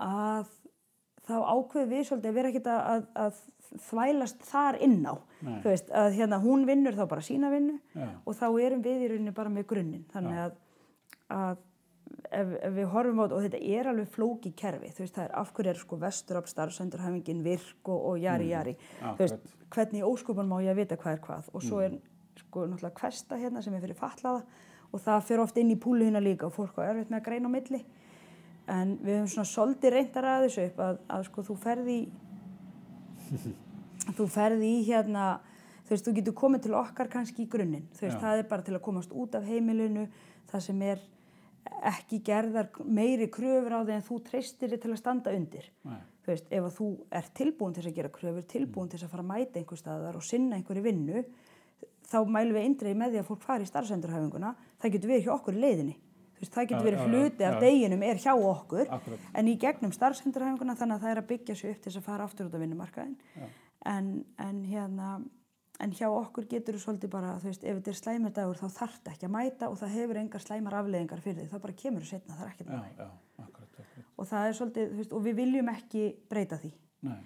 að 0.01 0.49
þá 1.31 1.39
ákveðum 1.55 1.91
við 1.91 2.05
svolítið 2.07 2.31
að 2.31 2.37
vera 2.37 2.51
ekkert 2.51 2.69
að, 2.71 2.81
að, 2.91 3.07
að 3.23 3.81
þvælast 3.87 4.45
þar 4.51 4.77
inn 4.87 5.01
á. 5.07 5.15
Veist, 5.63 5.91
að 5.95 6.15
hérna 6.19 6.41
hún 6.43 6.67
vinnur 6.69 6.97
þá 6.97 7.03
bara 7.09 7.25
sína 7.25 7.49
vinnu 7.53 7.79
já, 7.95 8.07
og 8.25 8.37
þá 8.37 8.47
erum 8.61 8.85
við 8.85 9.05
í 9.05 9.11
rauninni 9.11 9.35
bara 9.35 9.53
með 9.53 9.67
grunninn. 9.71 10.05
Þannig 10.13 10.41
að, 10.43 10.57
að 11.33 11.61
ef, 12.29 12.53
ef 12.61 12.75
við 12.75 12.89
horfum 12.91 13.21
á 13.21 13.23
þetta, 13.23 13.37
og 13.37 13.45
þetta 13.47 13.61
er 13.79 13.91
alveg 13.91 14.11
flóki 14.13 14.53
kerfi, 14.59 14.91
þú 14.91 15.05
veist, 15.05 15.15
það 15.15 15.27
er 15.27 15.35
af 15.41 15.53
hverju 15.55 15.73
er 15.73 15.81
sko 15.81 15.99
vestur 16.01 16.41
af 16.41 16.51
starfsendurhæfingin 16.51 17.43
virk 17.47 17.91
og, 17.91 18.03
og 18.11 18.19
jari 18.21 18.51
jari. 18.51 18.75
Þú 19.01 19.17
veist, 19.23 19.55
hvernig 19.71 20.03
í 20.03 20.07
óskupan 20.07 20.51
má 20.51 20.59
ég 20.61 20.75
að 20.75 20.83
vita 20.83 20.99
hvað 20.99 21.17
er 21.17 21.23
hvað? 21.25 21.49
Og 21.55 21.65
svo 21.65 21.81
er 21.85 21.97
sko 22.41 22.67
náttúrulega 22.67 22.99
kvesta 22.99 23.39
hérna 23.39 23.63
sem 23.63 23.73
er 23.75 23.83
fyrir 23.83 23.97
fatlaða 23.97 24.43
og 24.91 24.99
það 24.99 25.25
fyrir 25.27 25.43
oft 25.45 25.57
inn 25.61 25.71
í 25.71 25.79
púlu 25.79 26.07
hérna 26.07 26.21
líka 26.23 26.47
og 26.47 26.55
fólk 26.55 26.79
á 26.83 26.91
erfitt 26.91 27.11
með 27.11 27.21
að 27.21 27.27
greina 27.27 27.51
á 27.51 27.55
milli 27.55 27.81
en 28.69 28.97
við 29.01 29.17
höfum 29.17 29.31
svona 29.33 29.49
svolítið 29.49 29.95
reyndar 29.95 30.27
að 30.29 30.43
þessu 30.47 30.65
upp 30.69 30.83
að, 30.85 30.99
að 31.15 31.23
sko 31.29 31.45
þú 31.47 31.55
ferði 31.63 31.99
þú 34.17 34.27
ferði 34.31 34.73
í 34.77 34.83
hérna 34.87 35.29
þú 35.85 35.93
veist, 35.95 36.05
þú 36.07 36.13
getur 36.19 36.37
komið 36.41 36.67
til 36.67 36.75
okkar 36.79 37.09
kannski 37.11 37.45
í 37.45 37.49
grunninn 37.51 37.87
þú 37.95 38.05
veist, 38.05 38.19
Já. 38.19 38.21
það 38.21 38.43
er 38.43 38.51
bara 38.51 38.67
til 38.67 38.75
að 38.77 38.85
komast 38.85 39.15
út 39.15 39.35
af 39.37 39.47
heimilinu 39.47 40.07
það 40.51 40.65
sem 40.67 40.85
er 40.87 41.03
ekki 41.91 42.21
gerðar 42.25 42.71
meiri 42.85 43.27
kröfur 43.31 43.75
á 43.77 43.81
því 43.85 43.97
en 43.97 44.05
þú 44.05 44.17
treystir 44.29 44.71
þig 44.71 44.81
til 44.81 44.93
að 44.93 45.01
standa 45.01 45.33
undir 45.37 45.67
Nei. 45.85 45.99
þú 46.25 46.33
veist, 46.33 46.49
ef 46.49 46.67
að 46.67 46.77
þú 46.77 46.89
er 47.19 47.31
tilbúin 47.37 47.75
til 47.77 47.85
að 47.85 47.97
gera 47.97 48.13
kröfur, 48.13 48.47
tilbúin 48.49 48.89
til 48.89 48.99
þess 48.99 49.09
að 49.09 49.15
fara 49.15 49.25
að 49.25 49.31
mæta 49.33 49.61
einhver 49.61 49.81
staðar 49.81 50.17
og 50.17 50.25
sinna 50.25 50.57
einhverju 50.57 50.85
vinnu 50.85 51.25
þá 52.11 52.17
mælum 52.27 52.57
við 52.57 52.65
eindreið 52.65 52.97
með 52.99 53.13
því 53.13 53.21
að 53.21 53.27
fólk 53.29 53.43
fari 53.45 53.67
í 53.67 53.69
starfsendurhæfinguna 53.69 54.55
það 54.81 54.95
getur 54.95 55.13
verið 55.13 55.27
hjá 55.27 55.33
okkur 55.35 55.57
í 55.57 55.61
leiðinni 55.65 55.97
veist, 56.41 56.53
það 56.53 56.69
getur 56.71 56.87
verið 56.89 57.03
hluti 57.07 57.47
af 57.47 57.59
deginum 57.63 58.05
er 58.07 58.21
hjá 58.21 58.31
okkur 58.35 58.87
Akkurat. 58.97 59.27
en 59.33 59.51
í 59.51 59.57
gegnum 59.61 59.93
starfsendurhæfinguna 59.95 60.77
þannig 60.79 60.97
að 60.97 61.05
það 61.05 61.13
er 61.15 61.21
að 61.21 61.29
byggja 61.33 61.57
sig 61.59 61.75
upp 61.75 61.83
til 61.83 61.91
þess 61.91 62.01
að 62.01 62.07
fara 62.09 62.27
aftur 62.27 62.49
út 62.49 62.57
af 62.57 62.63
vinnumarkaðin 62.65 63.15
en, 63.91 64.09
en 64.37 64.63
hérna 64.67 65.11
en 65.81 65.93
hjá 65.97 66.07
okkur 66.11 66.45
getur 66.49 66.77
þú 66.77 66.83
svolítið 66.83 67.11
bara 67.13 67.35
þú 67.41 67.49
veist, 67.49 67.63
ef 67.65 67.77
þetta 67.79 67.91
er 67.91 67.99
slæmur 67.99 68.33
dagur 68.35 68.59
þá 68.59 68.67
þarf 68.75 68.97
þetta 68.97 69.13
ekki 69.15 69.27
að 69.27 69.35
mæta 69.35 69.69
og 69.71 69.77
það 69.79 69.95
hefur 69.97 70.19
engar 70.21 70.43
slæmar 70.43 70.77
afleðingar 70.77 71.23
fyrir 71.23 71.39
því, 71.39 71.49
það 71.51 71.63
bara 71.65 71.77
kemur 71.81 72.07
setna, 72.07 72.37
það 72.37 72.45
er 72.45 72.51
ekkert 72.51 72.71
akkurat. 73.41 73.79
og 74.17 74.29
það 74.29 74.47
er 74.47 74.57
svolítið, 74.59 74.91
veist, 74.99 75.15
og 75.17 75.23
við 75.25 75.39
viljum 75.41 75.71
ekki 75.73 76.03
breyta 76.29 76.59
því. 76.61 76.71
Nei, 77.07 77.17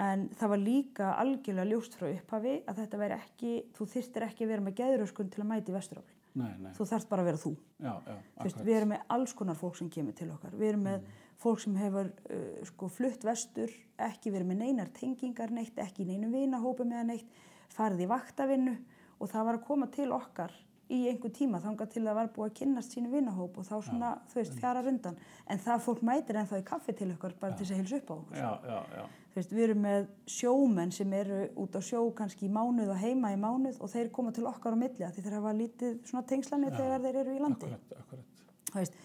en 0.00 0.24
það 0.40 0.52
var 0.54 0.62
líka 0.62 1.12
algjörlega 1.20 1.68
ljóst 1.68 1.98
frá 1.98 2.08
upphafi 2.08 2.54
að 2.64 2.80
þetta 2.80 3.00
væri 3.02 3.18
ekki, 3.18 3.52
þú 3.76 3.88
þyrftir 3.92 4.26
ekki 4.28 4.46
að 4.46 4.54
vera 4.54 4.64
með 4.64 4.78
geðuröskun 4.80 5.32
til 5.32 5.42
að 5.44 5.50
mæti 5.52 5.74
vesturafl 5.74 6.20
nei, 6.38 6.50
nei. 6.62 6.72
þú 6.76 6.86
þarft 6.88 7.10
bara 7.10 7.24
að 7.24 7.30
vera 7.30 7.42
þú. 7.42 7.52
Já, 7.76 7.92
já, 8.06 8.16
akkurat. 8.36 8.64
við 8.66 8.78
erum 8.78 8.92
með 8.94 9.04
alls 9.16 9.36
konar 9.38 9.58
fólk 9.58 9.78
sem 9.78 9.92
kemur 9.92 10.16
til 10.18 10.30
okkar. 10.32 10.56
Við 10.56 10.72
erum 10.72 10.84
með 10.88 11.06
fólk 11.42 11.62
sem 11.64 11.78
hefur 11.80 12.10
uh, 12.10 12.50
sko, 12.68 12.90
flutt 12.92 13.26
vestur, 13.26 13.72
ekki 14.08 14.32
verið 14.34 14.52
með 14.52 14.60
neinar 14.64 14.92
tengingar 14.96 15.54
neitt, 15.54 15.78
ekki 15.82 16.06
neinum 16.08 16.34
vinahópi 16.34 16.86
með 16.88 17.08
neitt, 17.12 17.40
farið 17.72 18.04
í 18.06 18.10
vaktavinnu 18.10 18.76
og 19.18 19.30
það 19.30 19.48
var 19.48 19.58
að 19.58 19.66
koma 19.66 19.88
til 19.92 20.10
okkar 20.12 20.54
í 20.92 21.06
einhver 21.08 21.32
tíma 21.32 21.60
þangað 21.62 21.92
til 21.94 22.02
það 22.04 22.18
var 22.18 22.30
búið 22.34 22.50
að 22.50 22.56
kynnast 22.58 22.94
sínu 22.94 23.10
vinahóp 23.12 23.58
og 23.58 23.66
þá 23.66 23.74
svona, 23.86 24.10
þú 24.28 24.40
veist, 24.40 24.56
fjara 24.60 24.82
rundan 24.84 25.18
en 25.48 25.62
það 25.62 25.84
fólk 25.86 26.02
mætir 26.04 26.38
ennþá 26.40 26.60
í 26.60 26.66
kaffi 26.68 26.94
til 26.98 27.08
okkar 27.14 27.36
bara 27.40 27.56
til 27.56 27.64
þess 27.64 27.74
að 27.74 27.80
hilsa 27.80 28.00
upp 28.00 28.12
á 28.12 28.14
okkur. 28.16 28.40
Já, 28.42 28.50
já, 28.68 28.80
já. 28.98 29.04
Þú 29.32 29.40
veist, 29.40 29.52
við 29.56 29.64
erum 29.64 29.80
með 29.86 30.08
sjómenn 30.28 30.92
sem 30.92 31.12
eru 31.16 31.38
út 31.62 31.76
á 31.76 31.80
sjó 31.80 32.02
kannski 32.16 32.46
í 32.48 32.52
mánuð 32.52 32.90
og 32.92 33.00
heima 33.00 33.30
í 33.32 33.38
mánuð 33.40 33.78
og 33.80 33.88
þeir 33.88 34.10
koma 34.12 34.32
til 34.36 34.44
okkar 34.50 34.76
á 34.76 34.82
milli 34.82 35.08
því 35.08 35.24
þeir 35.24 35.36
hafa 35.38 35.54
lítið 35.56 35.94
svona 36.10 36.26
tengslanir 36.28 36.76
þegar 36.76 37.06
þeir 37.06 37.18
eru 37.22 37.36
í 37.36 37.40
landi. 37.40 37.70
Akkurat, 37.72 37.96
akkurat. 38.04 38.44
Veist, 38.76 39.00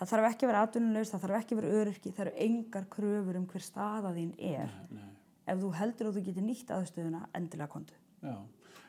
það 0.00 0.12
þarf 0.14 0.30
ekki 0.30 0.46
að 0.46 0.52
vera 0.52 0.64
atvinnulegs, 0.64 1.12
það 1.12 1.26
þarf 1.26 1.38
ekki 1.42 1.56
að 1.56 1.60
vera 1.60 1.82
öryrki, 1.82 2.14
það 2.16 2.26
eru 2.26 2.34
engar 2.48 2.88
kröfur 2.96 3.40
um 3.42 3.46
hver 3.52 3.66
staða 3.68 4.14
þín 4.16 4.32
er. 4.38 4.72
Nei, 4.88 5.02
nei. 5.02 5.14
Ef 5.46 5.60
þú 5.60 5.72
heldur 5.76 6.08
að 6.08 6.16
þú 6.16 6.26
getur 6.30 6.48
nýtt 6.48 6.72
aðstöðuna, 6.74 7.26
endilega 7.36 7.72
kontu. 7.76 8.00
Já, 8.24 8.36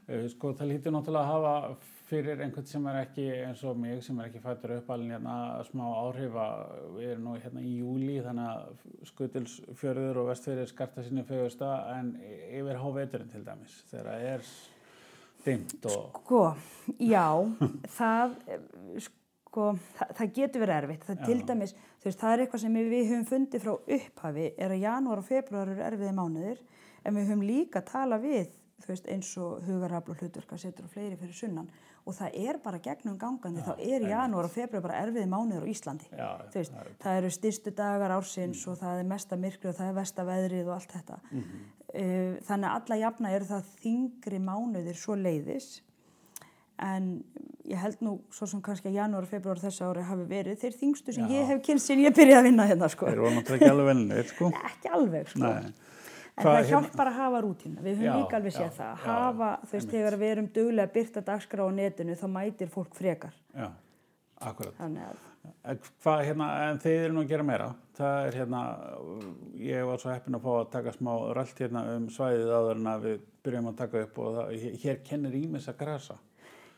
Eh, 0.07 0.23
sko 0.31 0.53
það 0.55 0.69
lítur 0.71 0.93
náttúrulega 0.95 1.27
að 1.27 1.31
hafa 1.33 1.77
fyrir 2.07 2.39
einhvern 2.39 2.67
sem 2.69 2.85
er 2.87 3.01
ekki 3.01 3.25
eins 3.41 3.63
og 3.67 3.79
mig 3.79 3.99
sem 4.05 4.19
er 4.21 4.29
ekki 4.29 4.39
fættur 4.43 4.77
uppalinn 4.77 5.11
hérna 5.11 5.35
smá 5.67 5.83
áhrif 5.89 6.37
að 6.39 6.61
við 6.95 7.09
erum 7.11 7.27
nú 7.27 7.35
hérna 7.41 7.63
í 7.63 7.73
júli 7.81 8.17
þannig 8.23 8.47
að 8.53 9.09
skutilsfjörður 9.11 10.21
og 10.21 10.29
vestfjörður 10.31 10.71
skarta 10.71 11.03
sinni 11.03 11.25
fjögusta 11.27 11.71
en 11.97 12.13
yfir 12.21 12.79
háveturinn 12.83 13.31
til 13.33 13.43
dæmis 13.47 13.81
þegar 13.91 14.09
það 14.13 14.27
er 14.31 14.51
dimmt 15.47 15.87
og 15.91 16.21
Sko, 16.21 16.41
já, 16.99 17.25
það, 17.97 18.37
sko, 19.05 19.67
það, 19.97 20.13
það 20.19 20.31
getur 20.39 20.63
verið 20.63 20.77
erfitt. 20.81 21.05
Það 21.07 21.19
Já. 21.19 21.25
til 21.27 21.41
dæmis, 21.51 21.73
þú 21.97 22.09
veist, 22.09 22.21
það 22.21 22.33
er 22.33 22.43
eitthvað 22.43 22.63
sem 22.63 22.77
við 22.77 22.95
höfum 23.11 23.27
fundið 23.31 23.63
frá 23.63 23.73
upphafi, 23.97 24.47
er 24.57 24.75
að 24.75 24.83
janúar 24.83 25.21
og 25.21 25.27
februar 25.27 25.71
eru 25.71 25.85
erfiði 25.87 26.15
mánuðir, 26.17 26.63
en 27.03 27.15
við 27.15 27.29
höfum 27.29 27.45
líka 27.47 27.83
tala 27.87 28.19
við, 28.21 28.51
þú 28.83 28.91
veist, 28.91 29.07
eins 29.13 29.31
og 29.41 29.63
hugarafl 29.67 30.13
og 30.13 30.21
hlutverka 30.21 30.59
setur 30.61 30.89
og 30.89 30.93
fleiri 30.93 31.19
fyrir 31.19 31.37
sunnan 31.37 31.71
og 32.07 32.15
það 32.15 32.37
er 32.47 32.59
bara 32.63 32.79
gegnum 32.83 33.17
gangandi, 33.19 33.63
þá 33.65 33.73
er 33.83 34.05
janúar 34.07 34.47
og 34.47 34.53
februar 34.53 34.85
bara 34.85 35.01
erfiði 35.03 35.27
mánuðir 35.31 35.65
á 35.65 35.71
Íslandi. 35.71 36.07
já, 36.11 36.29
veist, 36.53 36.71
það 36.71 36.85
er, 36.85 36.93
það 37.03 37.17
eru 37.21 37.31
styrstu 37.35 37.73
dagar 37.75 38.13
ársins 38.15 38.61
og 38.67 38.77
það 38.79 39.01
er 39.01 39.09
mesta 39.11 39.39
myrkri 39.39 39.71
og 39.71 39.75
það 39.79 39.91
er 39.91 39.97
versta 39.97 40.27
veðrið 40.27 40.69
og 40.69 40.77
allt 40.77 40.95
þetta. 40.95 41.19
Uh, 41.87 42.31
þannig 42.47 42.69
að 42.69 42.77
alla 42.77 43.01
jafna 43.01 43.33
eru 43.35 43.49
það 43.51 43.75
þingri 43.81 44.39
mánuðir 44.43 44.97
svo 44.99 45.19
leiðis 45.19 45.69
en 46.77 47.05
ég 47.67 47.79
held 47.81 48.01
nú 48.05 48.13
svo 48.33 48.47
sem 48.49 48.61
kannski 48.63 48.91
að 48.91 48.99
janúar 48.99 49.25
og 49.25 49.31
februar 49.31 49.59
þessu 49.61 49.87
ári 49.87 50.05
hafi 50.05 50.27
verið 50.29 50.59
þeir 50.61 50.77
þingstu 50.77 51.15
sem 51.15 51.25
Já. 51.25 51.33
ég 51.39 51.49
hef 51.51 51.61
kynst 51.65 51.89
sem 51.89 52.01
ég 52.03 52.13
byrjaði 52.15 52.37
að 52.37 52.47
vinna 52.51 52.67
hérna 52.69 52.89
sko. 52.93 53.09
þeir 53.09 53.23
voru 53.23 53.35
náttúrulega 53.35 53.65
ekki 53.65 53.71
alveg 53.73 53.89
vennir 53.89 54.29
sko. 54.31 54.51
Ekki 54.69 54.91
alveg 54.97 55.31
sko. 55.33 55.53
En 56.37 56.43
Hvað 56.45 56.53
það 56.53 56.65
hérna- 56.67 56.69
hjálpar 56.69 57.07
að 57.09 57.15
hafa 57.17 57.39
rútína, 57.41 57.81
við 57.81 57.95
höfum 57.97 58.05
Já, 58.05 58.17
líka 58.21 58.35
alveg 58.37 58.53
séð 58.53 58.73
það, 58.77 58.91
já, 59.01 59.05
hafa, 59.07 59.47
þú 59.65 59.71
veist, 59.73 59.89
þegar 59.89 60.17
við 60.21 60.31
erum 60.35 60.47
duglega 60.53 60.87
að 60.87 60.93
byrta 60.93 61.21
dagskrá 61.25 61.63
á 61.65 61.69
netinu, 61.73 62.13
þá 62.19 62.27
mætir 62.29 62.69
fólk 62.69 62.93
frekar. 62.93 63.33
Já, 63.57 63.71
akkurat. 64.41 64.75
Þannig 64.77 65.01
að, 65.07 65.23
Hvað 66.03 66.21
hérna, 66.27 66.45
en 66.69 66.79
þið 66.83 66.97
eru 67.05 67.13
nú 67.15 67.21
að 67.23 67.29
gera 67.31 67.43
meira. 67.47 67.67
Það 67.95 68.25
er 68.27 68.35
hérna, 68.35 68.61
ég 69.63 69.85
var 69.87 69.97
svo 70.01 70.11
heppin 70.11 70.35
að 70.35 70.41
fá 70.43 70.49
að 70.59 70.69
taka 70.73 70.91
smá 70.91 71.11
rölt 71.37 71.61
hérna 71.63 71.83
um 71.95 72.07
svæðið 72.11 72.51
áður 72.57 72.75
en 72.81 72.89
að 72.91 73.05
við 73.07 73.21
byrjum 73.47 73.69
að 73.71 73.77
taka 73.77 74.01
upp 74.03 74.19
og 74.19 74.35
það, 74.35 74.51
hér 74.83 74.99
kennir 75.07 75.37
ímis 75.39 75.67
að 75.71 75.77
grasa. 75.79 76.17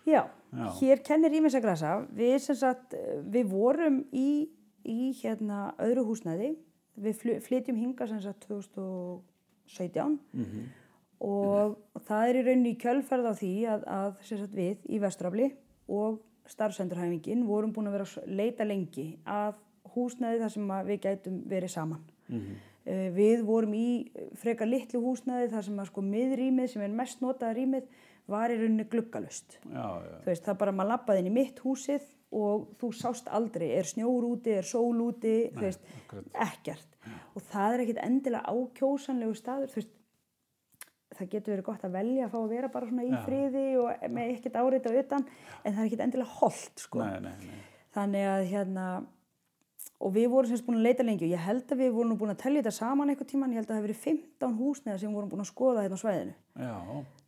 já, 0.06 0.22
Já. 0.54 0.66
hér 0.80 1.04
kennir 1.04 1.32
ímis 1.39 1.56
að 1.58 1.62
grasa, 1.66 1.96
við 2.16 2.38
sem 2.39 2.56
sagt, 2.56 2.94
við 3.30 3.50
vorum 3.51 4.06
í, 4.13 4.48
í 4.86 5.12
hérna 5.22 5.74
öðru 5.78 6.06
húsnæði, 6.13 6.56
við 6.98 7.16
fly- 7.20 7.39
flytjum 7.42 7.75
hinga 7.78 8.08
sem 8.08 8.22
sagt 8.22 8.48
2017 9.69 10.19
og 11.19 11.77
það 12.07 12.29
er 12.29 12.38
í 12.39 12.43
rauninni 12.47 12.71
í 12.73 12.79
kjölferð 12.79 13.25
á 13.27 13.33
því 13.35 13.53
að, 13.67 13.81
að 13.91 14.21
sagt 14.23 14.55
við 14.55 14.77
í 14.88 14.99
Vestrafli 15.03 15.49
og 15.91 16.21
starfsendurhæfingin 16.49 17.45
vorum 17.47 17.73
búin 17.75 17.88
að 17.89 17.97
vera 17.97 18.07
að 18.07 18.31
leita 18.39 18.63
lengi 18.65 19.17
að 19.27 19.57
húsnæði 19.95 20.39
þar 20.41 20.53
sem 20.53 20.71
við 20.88 20.99
gætum 21.03 21.38
verið 21.49 21.69
saman. 21.73 22.03
Eh, 22.85 23.09
Við 23.13 23.43
vorum 23.45 23.73
í 23.73 24.11
frekar 24.39 24.67
litlu 24.69 25.01
húsnæði 25.03 25.49
þar 25.51 25.63
sem 25.67 25.79
að 25.81 25.89
sko 25.91 26.01
miðrýmið 26.01 26.71
sem 26.71 26.81
er 26.85 26.95
mest 26.95 27.21
notaða 27.21 27.57
rýmið 27.57 27.83
var 28.31 28.53
í 28.53 28.57
rauninni 28.59 28.86
gluggalust. 28.91 29.59
Þú 29.65 30.29
veist, 30.29 30.45
það 30.45 30.57
bara 30.63 30.74
maður 30.75 30.91
lappaði 30.93 31.24
inn 31.24 31.29
í 31.31 31.36
mitt 31.36 31.62
húsið 31.65 32.07
og 32.39 32.67
þú 32.81 32.89
sást 32.93 33.29
aldrei, 33.33 33.71
er 33.74 33.88
snjór 33.89 34.27
úti, 34.29 34.53
er 34.53 34.67
sól 34.67 34.98
úti, 35.01 35.36
þú 35.55 35.63
veist, 35.65 35.88
akkurat. 36.03 36.27
ekkert. 36.45 37.00
Og 37.33 37.45
það 37.50 37.74
er 37.77 37.86
ekkit 37.86 38.01
endilega 38.05 38.53
ákjósanlegu 38.53 39.38
staður, 39.38 39.71
þú 39.74 39.81
veist, 39.81 39.95
það 41.19 41.31
getur 41.33 41.55
verið 41.55 41.67
gott 41.71 41.86
að 41.88 41.95
velja 41.98 42.25
að 42.27 42.33
fá 42.36 42.39
að 42.39 42.51
vera 42.53 42.69
bara 42.74 42.89
svona 42.89 43.05
í 43.07 43.13
Já. 43.13 43.21
friði 43.25 43.63
og 43.81 44.03
með 44.13 44.33
ekkert 44.36 44.59
árita 44.62 44.93
utan, 45.01 45.25
en 45.63 45.74
það 45.74 45.81
er 45.81 45.88
ekkit 45.89 46.03
endilega 46.05 46.36
holdt, 46.38 46.83
sko. 46.86 47.01
Nei, 47.01 47.24
nei, 47.25 47.48
nei. 47.48 47.63
Þannig 47.98 48.27
að 48.29 48.43
hérna, 48.51 48.86
og 50.00 50.13
við 50.15 50.27
vorum 50.31 50.51
semst 50.51 50.67
búin 50.67 50.77
að 50.79 50.86
leita 50.86 51.05
lengi 51.07 51.25
og 51.25 51.33
ég 51.33 51.41
held 51.43 51.74
að 51.74 51.81
við 51.81 51.95
vorum 51.98 52.19
búin 52.19 52.33
að 52.36 52.43
tellja 52.43 52.62
þetta 52.62 52.75
saman 52.77 53.09
eitthvað 53.12 53.31
tíman, 53.33 53.55
ég 53.55 53.59
held 53.59 53.67
að 53.67 53.74
það 53.74 53.79
hafi 53.79 53.88
verið 53.88 54.03
15 54.05 54.59
húsneða 54.59 55.01
sem 55.01 55.09
við 55.09 55.17
vorum 55.17 55.31
búin 55.33 55.43
að 55.43 55.50
skoða 55.50 55.83
hérna 55.86 55.98
á 55.98 56.03
svæðinu 56.03 56.36
Já, 56.59 56.75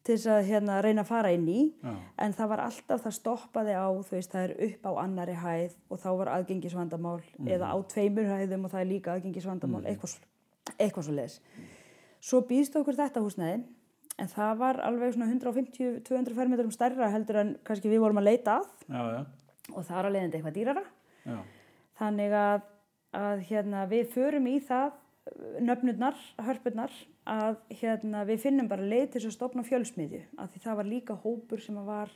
til 0.04 0.16
þess 0.18 0.28
að 0.34 0.48
hérna, 0.50 0.80
reyna 0.82 1.04
að 1.04 1.10
fara 1.12 1.32
inn 1.36 1.48
í. 1.48 1.60
Já. 1.84 1.92
en 2.26 2.34
það 2.34 2.48
var 2.50 2.60
alltaf, 2.66 3.02
það 3.04 3.14
stoppaði 3.20 3.74
á 3.78 3.86
þú 4.02 4.16
veist, 4.16 4.32
það 4.34 4.44
er 4.48 4.54
upp 4.68 4.88
á 4.90 4.92
annari 5.04 5.36
hæð 5.38 5.76
og 5.90 6.00
þá 6.02 6.08
var 6.22 6.32
aðgengisvandamál 6.38 7.20
eða 7.46 7.70
á 7.70 7.78
tveimur 7.94 8.32
hæðum 8.32 8.66
og 8.66 8.72
það 8.74 8.82
er 8.82 8.90
líka 8.90 9.14
aðgengisvandamál 9.14 9.84
eitthvað, 9.86 10.16
svo- 10.16 10.76
eitthvað 10.80 11.06
svo 11.06 11.14
leis 11.20 11.36
svo 12.22 12.42
býðst 12.50 12.76
okkur 12.82 12.98
þetta 12.98 13.22
húsnæði 13.22 13.62
en 14.22 14.28
það 14.30 14.58
var 14.58 14.80
alveg 14.86 15.14
svona 15.16 15.30
150-200 15.34 16.36
fermetrum 16.38 16.72
stærra 16.74 17.08
heldur 17.14 17.40
en 17.42 17.54
kannski 17.66 17.90
við 17.90 18.02
vorum 18.04 18.20
að 18.22 18.28
leita 18.30 18.58
að. 18.60 18.68
Já, 18.90 19.02
já, 19.16 19.22
og 19.74 19.86
það 19.88 20.02
er 20.06 20.12
leiðandi 20.16 20.38
eitthvað 20.38 20.58
dýrara. 20.60 20.84
Já, 21.26 21.38
þannig 22.02 22.36
að, 22.38 22.62
að 23.22 23.42
hérna, 23.50 23.86
við 23.90 24.12
förum 24.14 24.48
í 24.52 24.58
það 24.68 24.92
nöfnurnar, 25.62 26.18
hörpurnar 26.42 26.94
að 27.30 27.60
hérna, 27.82 28.24
við 28.26 28.42
finnum 28.48 28.70
bara 28.72 28.88
leið 28.88 29.12
til 29.14 29.26
að 29.28 29.36
stopna 29.36 29.66
fjölsmiðju 29.66 30.22
af 30.42 30.50
því 30.54 30.64
það 30.64 30.80
var 30.80 30.90
líka 30.90 31.18
hópur 31.22 31.62
sem 31.62 31.78
var 31.86 32.10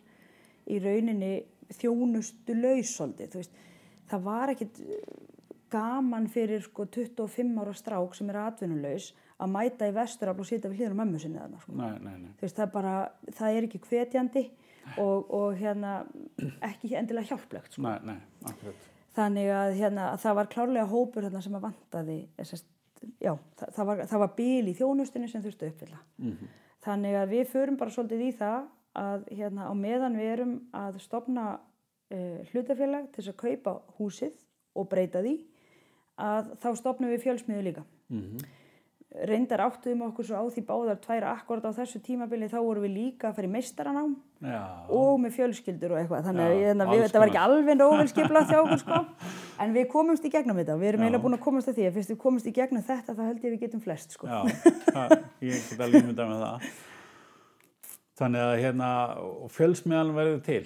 í 0.65 0.79
rauninni 0.81 1.35
þjónustu 1.77 2.55
lausóldi 2.57 3.29
það 4.09 4.25
var 4.25 4.53
ekkit 4.55 4.81
gaman 5.73 6.27
fyrir 6.31 6.63
sko 6.65 6.87
25 6.89 7.61
ára 7.61 7.73
strák 7.77 8.17
sem 8.17 8.29
er 8.31 8.41
atvinnulaus 8.41 9.11
að 9.41 9.51
mæta 9.51 9.89
í 9.89 9.95
vesturafl 9.95 10.43
og 10.43 10.49
sitja 10.49 10.71
við 10.71 10.81
hlýðan 10.81 10.97
á 10.97 10.99
mömmu 11.01 11.21
sinni 11.21 11.41
þarna 11.41 11.61
sko. 11.61 11.75
nei, 11.75 11.95
nei, 11.99 12.17
nei. 12.23 12.33
Veist, 12.41 12.55
það, 12.55 12.67
er 12.67 12.73
bara, 12.75 12.93
það 13.39 13.57
er 13.57 13.67
ekki 13.67 13.81
hvetjandi 13.89 14.43
og, 15.01 15.33
og 15.33 15.57
hérna, 15.59 15.95
ekki 16.69 16.93
endilega 16.95 17.33
hjálplegt 17.33 17.75
sko. 17.75 17.83
Nei, 17.85 17.97
nei, 18.05 18.19
akkurat. 18.45 18.87
Þannig 19.15 19.49
að, 19.55 19.73
hérna, 19.79 20.07
að 20.11 20.23
það 20.25 20.37
var 20.39 20.49
klárlega 20.53 20.87
hópur 20.91 21.27
sem 21.33 21.57
að 21.57 21.67
vantaði, 21.69 22.17
þessast, 22.39 22.71
já, 23.21 23.33
það, 23.59 23.69
það, 23.75 23.89
var, 23.89 24.03
það 24.11 24.23
var 24.23 24.33
bíl 24.37 24.69
í 24.69 24.75
þjónustinu 24.77 25.29
sem 25.31 25.43
þurftu 25.43 25.69
uppfylla. 25.71 26.01
Mhm. 26.21 26.53
Þannig 26.85 27.15
að 27.17 27.31
við 27.33 27.47
förum 27.49 27.77
bara 27.79 27.93
svolítið 27.95 28.21
í 28.27 28.31
það 28.37 28.67
að 28.95 29.23
hérna, 29.33 29.69
á 29.69 29.73
meðan 29.75 30.17
við 30.19 30.31
erum 30.35 30.53
að 30.77 30.99
stopna 31.03 31.45
uh, 31.55 32.39
hlutafélag 32.51 33.09
til 33.15 33.25
að 33.25 33.37
kaupa 33.41 33.73
húsið 33.97 34.35
og 34.75 34.87
breyta 34.91 35.23
því, 35.25 35.39
að 36.21 36.53
þá 36.61 36.69
stopnum 36.79 37.11
við 37.11 37.25
fjölsmiðu 37.25 37.65
líka. 37.69 37.83
Mhm. 38.13 38.45
Reyndar 39.29 39.63
áttuðum 39.63 40.01
okkur 40.09 40.27
svo 40.27 40.39
á 40.39 40.45
því 40.51 40.61
báðar 40.67 40.97
tværa 41.03 41.33
akkord 41.35 41.63
á 41.63 41.71
þessu 41.77 42.01
tímabili, 42.03 42.49
þá 42.51 42.57
vorum 42.59 42.83
við 42.83 42.95
líka 42.97 43.29
að 43.29 43.37
fara 43.37 43.47
í 43.47 43.51
meistaranám 43.53 44.15
Já, 44.43 44.61
og 44.91 45.15
með 45.23 45.37
fjölskyldur 45.37 45.93
og 45.95 45.99
eitthvað. 46.01 46.25
Þannig 46.27 46.45
að 46.45 46.55
hérna, 46.59 46.87
þetta 46.91 47.21
var 47.21 47.31
ekki 47.31 47.41
alveg 47.41 47.77
nóvel 47.79 48.07
skiplað 48.11 48.51
hjá 48.51 48.59
okkur 48.59 48.81
sko. 48.83 49.01
En 49.63 49.71
við 49.71 49.85
komumst 49.93 50.25
í 50.27 50.31
gegnum 50.33 50.57
þetta. 50.59 50.75
Við 50.81 50.89
erum 50.89 51.05
eiginlega 51.05 51.23
búin 51.23 51.37
að 51.37 51.43
komast 51.45 51.69
að 51.71 51.77
því. 51.77 51.85
Að 51.87 51.99
fyrst 51.99 52.11
við 52.11 52.17
komumst 52.25 52.49
í 52.49 52.55
gegnum 52.57 52.83
þetta 52.83 53.15
þá 53.15 53.21
held 53.23 53.45
ég 53.45 53.53
við 53.53 53.61
getum 53.63 53.83
flest 53.85 54.17
sko. 54.17 54.27
Já, 54.27 54.41
það, 54.89 55.13
ég 55.47 55.69
get 55.69 55.83
alveg 55.85 56.09
mynda 56.09 56.25
með 56.27 56.43
það. 56.43 56.65
Þannig 58.19 58.43
að 58.43 58.55
hérna, 58.65 58.89
fjölsmiðan 59.55 60.11
verður 60.19 60.43
til. 60.49 60.65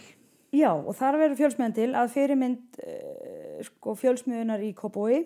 Já, 0.50 0.72
og 0.74 0.96
þar 0.98 1.20
verður 1.22 1.40
fjölsmiðan 1.44 1.78
til 1.78 1.90
að 1.94 2.12
fyrirmynd 2.16 2.82
uh, 2.82 3.29
sko, 3.66 3.96
fjölsmiðunar 4.00 4.62
í 4.64 4.74
Kópói 4.78 5.26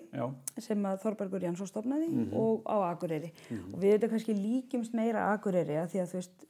sem 0.62 0.86
að 0.88 1.02
Þorbergur 1.04 1.44
Jansson 1.44 1.68
stofnaði 1.70 2.10
Mhm. 2.10 2.34
og 2.38 2.64
á 2.66 2.94
Akureyri 2.94 3.32
og 3.74 3.80
við 3.80 3.98
þetta 3.98 4.10
kannski 4.10 4.34
líkjumst 4.38 4.94
meira 4.94 5.28
Akureyri 5.34 5.78
að 5.82 5.92
því 5.94 6.02
að 6.02 6.10
þú 6.12 6.20
veist 6.22 6.48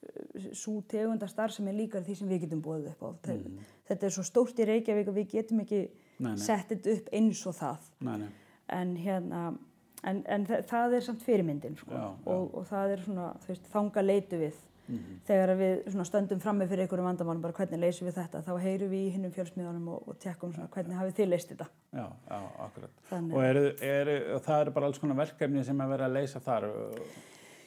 svo 0.54 0.82
tegunda 0.88 1.28
starf 1.28 1.54
sem 1.54 1.68
er 1.68 1.74
líkar 1.74 2.04
því 2.06 2.16
sem 2.16 2.30
við 2.30 2.42
getum 2.46 2.62
búið 2.62 2.90
upp 2.92 3.04
á 3.04 3.10
mm. 3.34 3.60
þetta 3.90 4.06
er 4.06 4.16
svo 4.16 4.24
stórt 4.24 4.60
í 4.60 4.66
Reykjavík 4.66 5.08
og 5.08 5.16
við 5.16 5.30
getum 5.30 5.60
ekki. 5.64 5.90
Nei, 6.20 6.34
nei. 6.36 6.38
sett 6.38 6.70
þetta 6.70 6.92
upp 6.98 7.08
eins 7.12 7.46
og 7.50 7.56
það 7.58 7.88
nei, 8.00 8.18
nei. 8.18 8.30
en 8.70 8.96
hérna 8.98 9.58
en, 10.04 10.22
en 10.28 10.46
þa 10.46 10.62
það 10.70 10.94
er 10.98 11.06
samt 11.08 11.24
fyrirmyndin 11.26 11.76
sko. 11.80 11.92
Já, 11.92 12.04
já. 12.04 12.32
Og, 12.34 12.54
og 12.60 12.68
það 12.70 12.94
er 12.96 13.04
svona 13.08 13.28
veist, 13.48 13.68
þanga 13.74 14.04
leitu 14.06 14.40
við 14.42 14.62
Mhm. 14.88 15.20
þegar 15.28 15.54
við 15.56 16.04
stöndum 16.04 16.42
frammi 16.44 16.68
fyrir 16.68 16.84
einhverjum 16.84 17.08
vandamálum 17.08 17.42
bara 17.42 17.54
hvernig 17.54 17.80
leysum 17.80 18.08
við 18.10 18.18
þetta 18.18 18.42
þá 18.44 18.54
heyrum 18.60 18.90
við 18.92 19.06
í 19.08 19.12
hinnum 19.14 19.32
fjölsmiðunum 19.32 19.88
og, 19.94 20.10
og 20.12 20.18
tekkum 20.20 20.52
svona 20.52 20.68
hvernig 20.74 20.98
hafið 21.00 21.14
þið 21.20 21.30
leist 21.30 21.54
þetta 21.54 21.68
Já, 21.94 22.08
já, 22.30 22.40
akkurat. 22.66 22.92
Þannig. 23.10 23.36
Og 23.38 23.46
eru, 23.46 23.64
eru, 23.80 24.18
það 24.44 24.62
eru 24.66 24.74
bara 24.76 24.90
alls 24.90 25.00
konar 25.00 25.20
verkefni 25.22 25.64
sem 25.64 25.82
er 25.82 25.92
verið 25.94 26.08
að 26.10 26.18
leysa 26.18 26.42
þar. 26.44 26.68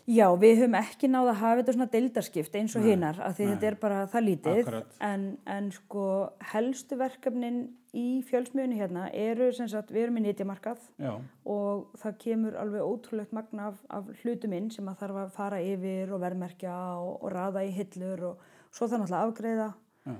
Já, 0.06 0.26
við 0.38 0.60
höfum 0.60 0.76
ekki 0.78 1.08
náða 1.10 1.32
að 1.32 1.40
hafa 1.40 1.56
þetta 1.60 1.72
svona 1.74 1.88
deildarskipt 1.90 2.56
eins 2.60 2.76
og 2.78 2.84
Nei, 2.84 2.90
hinnar 2.92 3.16
af 3.26 3.32
því 3.34 3.46
nei. 3.46 3.50
þetta 3.52 3.66
er 3.66 3.76
bara 3.80 4.02
það 4.12 4.26
lítið. 4.28 4.68
En, 5.02 5.24
en 5.50 5.70
sko 5.74 6.04
helstu 6.52 6.98
verkefnin 7.00 7.58
í 7.96 8.04
fjölsmiðunni 8.28 8.78
hérna 8.78 9.08
eru 9.16 9.48
sem 9.56 9.68
sagt, 9.72 9.90
við 9.94 10.06
erum 10.06 10.20
í 10.20 10.22
nýtjamarkað 10.26 10.84
Já, 11.02 11.12
og 11.48 11.98
það 11.98 12.18
kemur 12.22 12.60
alveg 12.60 12.86
ótrúlegt 12.86 13.34
magna 13.34 13.70
af, 13.72 13.82
af 13.90 14.12
hlutum 14.20 14.54
inn 14.54 14.70
sem 14.74 14.86
að 14.90 15.02
þarf 15.02 15.20
að 15.24 15.34
fara 15.40 15.60
yfir 15.64 16.14
og 16.14 16.22
verðmerkja 16.22 16.76
og, 17.00 17.12
og 17.18 17.32
raða 17.34 17.64
í 17.66 17.74
hillur 17.74 18.26
og 18.30 18.48
svo 18.70 18.86
það 18.86 19.02
náttúrulega 19.02 19.26
afgreiða 19.30 19.68
já, 20.06 20.16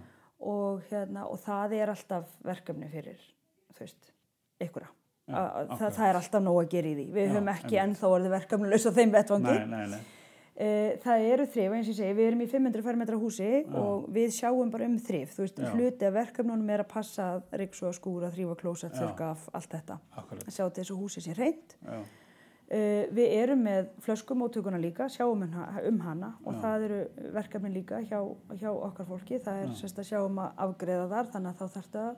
og, 0.53 0.85
hérna, 0.91 1.27
og 1.31 1.41
það 1.45 1.79
er 1.79 1.93
alltaf 1.95 2.39
verkefni 2.47 2.91
fyrir 2.93 3.21
þú 3.77 3.85
veist, 3.85 4.15
ykkur 4.67 4.89
Já, 5.27 5.41
það, 5.75 5.89
það 5.97 6.09
er 6.09 6.19
alltaf 6.21 6.43
nóg 6.47 6.59
að 6.61 6.69
gera 6.71 6.89
í 6.91 6.95
því 6.95 7.07
við 7.17 7.25
Já, 7.25 7.31
höfum 7.35 7.49
ekki 7.51 7.79
ennþá 7.83 8.11
orðið 8.15 8.35
verkefnulegs 8.37 8.85
á 8.87 8.91
þeim 8.95 9.15
vettvangi 9.17 9.55
nei, 9.57 9.65
nei, 9.73 9.87
nei. 9.97 10.05
Eh, 10.57 10.93
Það 11.03 11.25
eru 11.33 11.45
þrif, 11.53 11.73
eins 11.77 11.89
og 11.89 11.93
ég 11.93 11.97
segi, 11.99 12.13
við 12.17 12.27
erum 12.31 12.41
í 12.41 12.47
500 12.49 12.85
fermetra 12.87 13.17
húsi 13.21 13.49
og 13.77 14.07
við 14.09 14.31
sjáum 14.33 14.71
bara 14.73 14.87
um 14.89 14.95
þrif. 14.97 15.35
Þú 15.37 15.43
veist, 15.43 15.59
Já. 15.61 15.73
hluti 15.75 16.07
af 16.09 16.15
verkefnunum 16.15 16.71
er 16.73 16.81
að 16.81 16.89
passa 16.95 17.27
riksu 17.61 17.85
að 17.91 17.97
skúra, 17.99 18.31
þrýfa 18.33 18.57
klósett, 18.63 18.95
Já. 18.95 19.03
þurrka 19.03 19.29
af, 19.35 19.43
allt 19.53 19.69
þetta. 19.75 19.99
Akkurat, 20.17 20.47
Að 20.47 20.55
sjá 20.57 20.65
til 20.71 20.81
þess 20.85 20.95
að 20.95 21.03
húsi 21.03 21.21
sé 21.27 21.37
reynd. 21.37 21.77
já, 21.85 21.99
Uh, 22.67 23.07
við 23.15 23.29
erum 23.31 23.61
með 23.63 23.93
flöskumóttökuna 24.03 24.79
líka, 24.83 25.05
sjáum 25.07 25.45
um 25.45 25.53
um 25.87 26.01
hana 26.03 26.33
og 26.45 26.55
Já. 26.57 26.61
það 26.65 26.83
eru 26.89 26.97
verkefni 27.37 27.71
líka 27.71 28.01
hjá, 28.03 28.19
hjá 28.59 28.71
okkar 28.73 29.07
fólki. 29.07 29.39
Það 29.39 29.61
er 29.63 29.69
Já. 29.69 29.75
sérst 29.79 30.01
að 30.03 30.09
sjá 30.09 30.19
um 30.25 30.41
að 30.43 30.51
afgreða 30.65 31.07
þar, 31.13 31.31
þannig 31.31 31.53
að 31.53 31.61
þá 31.61 31.77
þarf 31.77 32.17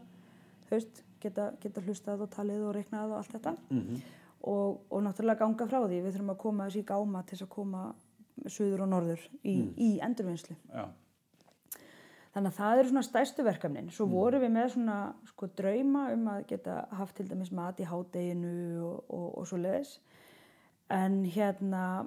haust, 0.71 1.03
geta, 1.23 1.51
geta 1.63 1.81
hlustað 1.87 2.23
og 2.27 2.31
talið 2.35 2.65
og 2.69 2.75
reiknað 2.77 3.11
og 3.13 3.19
allt 3.23 3.33
þetta. 3.37 3.57
mhm, 3.71 4.01
og, 4.49 4.81
og 4.91 5.03
náttúrulega 5.03 5.39
ganga 5.43 5.67
frá 5.67 5.81
því. 5.89 6.03
Við 6.05 6.15
þurfum 6.15 6.31
að 6.35 6.39
koma 6.45 6.67
þessi 6.69 6.85
gáma 6.87 7.25
til 7.27 7.39
að 7.43 7.49
koma 7.49 7.95
suður 8.47 8.83
og 8.85 8.89
norður 8.93 9.25
í, 9.43 9.55
Mm. 9.59 9.75
í 9.77 9.89
endurvinnslu. 10.01 10.57
já, 10.75 10.85
Þannig 12.35 12.53
að 12.53 12.59
það 12.59 12.79
eru 12.79 12.89
svona 12.89 13.03
stærstu 13.03 13.43
verkefnin. 13.43 13.91
Svo 13.91 14.07
vorum 14.07 14.43
við 14.45 14.51
með 14.53 14.69
svona 14.75 14.97
sko 15.27 15.47
drauma 15.59 16.13
um 16.13 16.27
að 16.29 16.47
geta 16.47 16.75
haft 16.93 17.17
til 17.17 17.27
dæmis 17.27 17.51
mat 17.51 17.81
í 17.81 17.87
hádeginu 17.89 18.83
og, 18.85 19.05
og, 19.11 19.39
og 19.39 19.47
svo 19.49 19.57
leiðis. 19.59 19.99
En 20.91 21.25
hérna, 21.25 22.07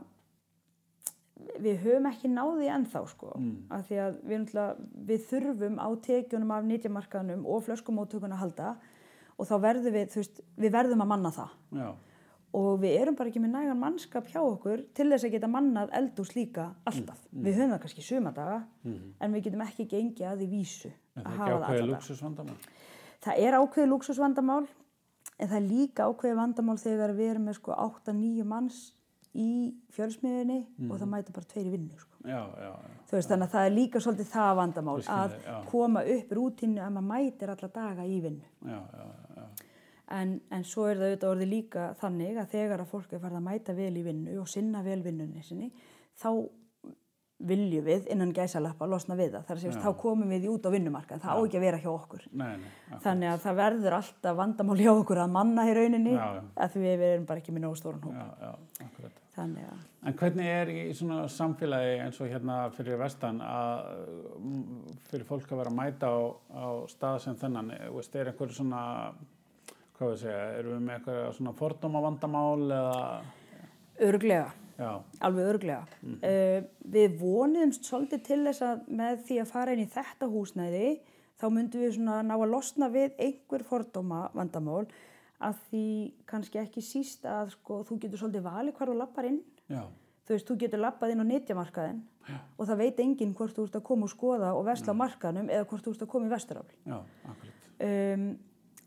við 1.61 1.81
höfum 1.83 2.07
ekki 2.11 2.29
náði 2.31 2.69
ennþá 2.71 3.01
sko. 3.11 3.33
Mm. 3.37 3.51
Af 3.73 3.87
því 3.89 3.99
að 4.05 4.19
við, 4.29 4.47
við 5.09 5.25
þurfum 5.31 5.79
á 5.81 5.87
tekjunum 6.05 6.51
af 6.55 6.63
nýtjamarkaðnum 6.69 7.45
og 7.49 7.63
flöskumóttökun 7.67 8.35
að 8.37 8.43
halda 8.45 8.71
og 9.41 9.49
þá 9.49 9.55
verðum 9.65 9.95
við, 9.97 10.07
þú 10.13 10.21
veist, 10.21 10.41
við 10.61 10.73
verðum 10.77 11.03
að 11.05 11.09
manna 11.11 11.31
það 11.33 11.55
já, 11.81 11.89
og 12.61 12.69
við 12.83 12.95
erum 12.99 13.15
bara 13.15 13.31
ekki 13.31 13.41
með 13.41 13.53
nægan 13.55 13.79
mannskap 13.79 14.27
hjá 14.27 14.39
okkur 14.43 14.81
til 14.97 15.07
þess 15.13 15.23
að 15.27 15.33
geta 15.37 15.47
mannað 15.51 15.93
eldús 15.97 16.33
líka 16.35 16.65
alltaf. 16.89 17.21
Mm, 17.31 17.43
Við 17.47 17.57
höfum 17.61 17.71
það 17.75 17.81
kannski 17.85 18.03
sumadaga 18.03 18.57
en 19.23 19.33
við 19.37 19.45
getum 19.47 19.63
ekki 19.65 19.85
gengið 19.93 20.27
að 20.33 20.41
því 20.43 20.49
vísu 20.51 20.91
En 21.15 21.25
að 21.25 21.31
hafa 21.39 21.59
það 21.65 21.81
alltaf. 21.87 22.07
Það 23.21 23.43
er 23.47 23.57
ákveðið 23.61 23.91
luxusvandamál 23.93 24.65
en 25.41 25.47
það 25.47 25.57
er 25.61 25.67
líka 25.69 26.09
ákveðið 26.11 26.39
vandamál 26.41 26.77
þegar 26.81 27.13
við 27.17 27.29
erum 27.31 27.45
með 27.47 27.57
sko 27.61 27.71
8-9 27.77 28.43
manns 28.51 28.81
í 29.31 29.49
fjölsmiðinni 29.95 30.59
og 30.91 30.97
það 30.99 31.07
mæta 31.13 31.31
bara 31.31 31.47
tveir 31.47 31.67
í 31.69 31.71
vinnu 31.71 31.95
sko. 31.97 32.17
Já, 32.27 32.41
já, 32.59 32.67
já. 32.67 32.97
Veist, 33.11 33.29
þannig 33.31 33.47
að 33.47 33.53
það 33.55 33.65
er 33.65 33.71
líka 33.77 33.99
svolítið 34.03 34.27
það 34.33 34.55
vandamál 34.59 35.01
skil 35.01 35.13
að 35.15 35.65
koma 35.71 36.01
upp 36.03 36.33
rútínu 36.35 36.81
að 36.83 36.91
maður 36.97 37.07
mætir 37.13 37.49
alla 37.53 37.69
daga 37.77 38.03
í 38.05 38.19
vinnu. 38.21 38.49
Já, 39.35 39.41
já, 39.41 39.47
já. 39.47 39.67
En, 40.11 40.31
en 40.51 40.63
svo 40.67 40.89
er 40.91 40.97
það 40.99 41.07
auðvitað 41.07 41.29
orðið 41.33 41.51
líka 41.53 41.83
þannig 42.01 42.39
að 42.41 42.49
þegar 42.51 42.81
að 42.83 42.89
fólk 42.91 43.13
er 43.15 43.21
farið 43.23 43.37
að 43.39 43.45
mæta 43.45 43.75
vel 43.77 43.93
í 43.95 44.01
vinnu 44.03 44.33
og 44.41 44.49
sinna 44.51 44.81
vel 44.83 44.97
vinnunni 45.05 45.43
sinni, 45.47 45.69
þá 46.19 46.27
viljum 47.47 47.85
við 47.85 48.09
innan 48.13 48.33
gæsalappa 48.35 48.87
losna 48.89 49.15
við 49.17 49.37
það. 49.37 49.53
Að 49.55 49.63
segja, 49.63 49.79
þá 49.81 49.95
komum 50.01 50.29
við 50.29 50.49
út 50.51 50.67
á 50.67 50.69
vinnumarkað. 50.73 51.23
Það 51.23 51.31
á 51.31 51.39
ekki 51.45 51.59
að 51.59 51.65
vera 51.65 51.79
hjá 51.81 51.89
okkur. 51.93 52.27
Nei, 52.31 52.51
nei. 52.61 52.69
Já, 52.91 52.99
Þannig 53.07 53.31
að 53.31 53.41
það 53.45 53.57
verður 53.61 53.97
alltaf 53.97 54.37
vandamál 54.41 54.77
hjá 54.81 54.91
okkur 54.91 55.23
að 55.23 55.33
manna 55.39 55.65
í 55.69 55.73
rauninni 55.77 56.13
Já, 56.13 56.27
já. 56.37 56.43
að 56.67 56.77
við 56.83 57.07
erum 57.07 57.27
bara 57.31 57.43
ekki 57.43 57.55
með 57.55 57.65
nógu 57.65 57.81
stóran 57.81 58.05
hóp. 58.05 59.20
Þannig 59.31 59.63
að, 59.63 59.83
En 60.01 60.15
hvernig 60.17 60.47
er 60.49 60.69
í 60.73 60.79
svona 60.97 61.27
samfélagi 61.31 61.91
eins 62.03 62.17
og 62.19 62.27
hérna 62.31 62.55
fyrir 62.75 62.97
vestan 62.99 63.37
að 63.45 63.83
mm, 64.41 64.95
fyrir 65.07 65.27
fólk 65.29 65.51
að 65.53 65.61
vera 65.61 65.71
að 65.71 65.77
mæta 65.77 66.09
á, 66.09 66.19
á 66.51 66.67
stað 66.91 67.19
sem 67.23 67.37
þennan, 67.39 67.69
eh, 67.77 67.85
veist, 67.95 68.15
er 68.17 68.31
einhver 68.31 68.51
svona, 68.51 68.81
hvað 69.95 70.11
við 70.11 70.17
segja, 70.23 70.41
erum 70.57 70.73
við 70.73 70.81
með 70.87 70.97
eitthvað 70.97 71.29
svona 71.37 71.53
fordóma 71.61 72.01
vandamál 72.03 72.65
eða, 72.79 72.97
örglega. 74.09 74.49
já, 74.81 74.91
Alveg 75.21 75.51
örglega. 75.53 75.85
uh, 76.01 76.57
við 76.97 77.15
vonuðumst 77.21 77.87
svolítið 77.87 78.25
til 78.27 78.41
þess 78.49 78.65
að 78.67 78.83
með 78.89 79.23
því 79.29 79.39
að 79.45 79.51
fara 79.53 79.77
inn 79.77 79.85
í 79.85 79.91
þetta 79.95 80.31
húsnæði 80.33 80.89
þá 81.39 81.47
myndum 81.53 81.85
við 81.85 81.95
svona 81.95 82.19
ná 82.25 82.35
að 82.35 82.49
losna 82.51 82.89
við 82.91 83.15
einhver 83.21 83.63
fordóma 83.63 84.25
vandamál 84.33 84.87
að 85.41 85.57
því 85.69 85.85
kannski 86.29 86.59
ekki 86.61 86.83
síst 86.85 87.25
að 87.25 87.51
sko, 87.55 87.81
þú 87.87 87.97
getur 88.03 88.21
svolítið 88.21 88.45
valið 88.45 88.77
hvar 88.77 88.91
þú 88.91 88.97
lappar 89.01 89.27
inn. 89.31 89.41
já, 89.69 89.83
Þú 90.21 90.35
veist, 90.35 90.47
þú 90.47 90.55
getur 90.61 90.79
lappað 90.79 91.11
inn 91.15 91.23
á 91.25 91.31
netjamarkaðin 91.31 92.01
og 92.57 92.67
það 92.69 92.77
veit 92.77 92.99
enginn 93.01 93.33
hvort 93.35 93.55
þú 93.57 93.63
ert 93.65 93.75
að 93.79 93.83
koma 93.89 94.05
og 94.05 94.11
skoða 94.13 94.51
og 94.53 94.63
vesla 94.67 94.93
á 94.93 95.01
markaðnum 95.01 95.49
eða 95.49 95.65
hvort 95.67 95.83
þú 95.87 95.91
ert 95.95 96.03
að 96.05 96.11
koma 96.13 96.29
í 96.29 96.31
vesturafl. 96.35 96.75
já, 96.85 96.99
Um, 97.81 98.37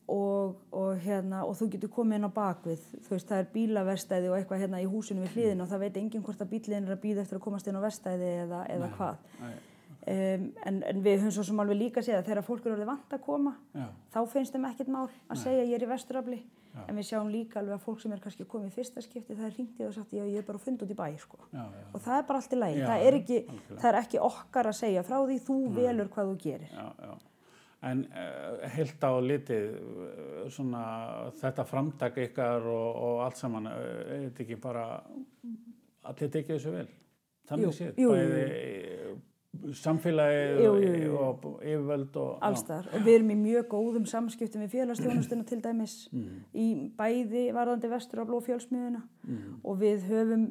og, 0.07 0.57
og, 0.71 0.99
hérna, 1.01 1.41
og 1.49 1.57
þú 1.59 1.67
getur 1.73 1.91
komið 1.91 2.19
inn 2.21 2.27
á 2.29 2.37
bakvið, 2.37 2.83
þú 3.07 3.11
veist, 3.15 3.27
það 3.31 3.41
er 3.41 3.47
bílaverstæði 3.55 4.29
og 4.31 4.37
eitthvað 4.39 4.61
hérna 4.63 4.81
í 4.85 4.89
húsinu 4.93 5.25
við 5.25 5.33
hliðin 5.35 5.65
og 5.65 5.71
það 5.71 5.83
veit 5.87 5.97
enginn 5.97 6.23
hvort 6.27 6.43
að 6.45 6.51
bíliðin 6.53 6.87
er 6.87 6.95
að 6.95 7.01
býða 7.03 7.25
eftir 7.25 7.39
að 7.41 7.45
komast 7.47 7.67
inn 7.71 7.79
á 7.81 7.87
verstæði 7.87 8.29
eða, 8.45 8.61
eða 8.75 8.91
hvað. 8.99 9.17
Nei, 9.41 9.55
Um, 10.05 10.51
en, 10.69 10.83
en 10.85 10.99
við 11.01 11.23
höfum 11.23 11.33
svo 11.33 11.43
sem 11.49 11.61
alveg 11.63 11.79
líka 11.81 12.03
séð 12.05 12.19
að 12.19 12.27
þegar 12.29 12.45
fólk 12.45 12.67
eru 12.67 12.75
orðið 12.75 12.91
vant 12.91 13.15
að 13.17 13.23
koma, 13.25 13.55
já, 13.73 13.87
þá 14.13 14.19
finnst 14.35 14.53
þeim 14.53 14.67
ekkert 14.69 14.91
mál 14.93 15.07
að 15.33 15.39
segja 15.41 15.63
ég 15.65 15.79
er 15.79 15.87
í 15.87 15.89
vesturafli. 15.89 16.41
En 16.89 16.97
við 16.99 17.07
sjáum 17.07 17.29
líka 17.31 17.61
alveg 17.61 17.77
að 17.77 17.85
fólk 17.87 18.01
sem 18.03 18.13
er 18.13 18.21
kannski 18.21 18.45
komið 18.51 18.73
í 18.73 18.75
fyrsta 18.75 19.01
skipti, 19.05 19.37
það 19.39 19.47
er 19.47 19.53
hringt 19.55 19.79
í 19.79 19.85
og 19.87 19.93
sagt 19.95 20.13
ég 20.17 20.33
er 20.41 20.43
bara 20.45 20.59
að 20.59 20.65
funda 20.67 20.85
út 20.85 20.91
í 20.91 20.97
bæ, 20.99 21.05
sko. 21.23 21.39
já, 21.53 21.63
já, 21.63 21.85
Og 21.95 22.03
það 22.03 22.17
er 22.19 22.25
bara 22.29 22.41
allt 22.43 22.57
í 22.57 22.59
lagi. 22.59 22.81
Já, 22.81 22.87
það, 22.89 23.05
ekki, 23.21 23.39
það 23.79 23.87
er 23.93 23.99
ekki 24.01 24.21
okkar 24.27 24.69
að 24.73 24.77
segja 24.81 25.05
frá 25.07 25.17
því, 25.23 25.37
þú 25.47 25.59
velur 25.77 26.11
hvað 26.17 26.33
þú 26.33 26.35
gerir. 26.43 26.75
já. 26.75 27.15
En 27.85 28.01
uh, 28.09 28.67
heilt 28.75 29.03
á 29.07 29.13
litið, 29.21 29.65
uh, 29.77 30.45
svona 30.51 30.83
þetta 31.41 31.67
framtak 31.69 32.19
ykkar 32.27 32.65
og, 32.73 33.01
og 33.07 33.23
allt 33.27 33.39
saman, 33.39 33.69
uh, 33.71 33.81
er 34.09 34.23
þetta 34.27 34.45
ekki 34.47 34.61
bara, 34.67 34.85
allir 36.11 36.33
tekið 36.33 36.57
þessu 36.57 36.75
vel? 36.75 36.87
Þannig 37.45 37.75
séð, 37.77 37.99
bæði. 38.01 38.45
Samfélagið 39.73 40.61
Jú, 40.65 40.73
jú, 40.83 40.93
jú. 41.05 41.15
og 41.19 41.47
yfirvöld 41.63 42.19
og... 42.21 42.35
allstar 42.45 42.91
og 42.93 43.07
við 43.07 43.15
erum 43.19 43.33
í 43.33 43.39
mjög 43.41 43.71
góðum 43.73 44.07
samskiptum 44.11 44.65
við 44.67 44.75
félagsþjónustuna 44.77 45.47
til 45.49 45.61
dæmis 45.65 45.97
í 46.53 46.67
bæði 46.99 47.47
varðandi 47.57 47.91
vestur 47.93 48.23
á 48.23 48.29
blófjölsmiðuna 48.29 49.03
og 49.65 49.81
við 49.81 50.05
höfum, 50.11 50.45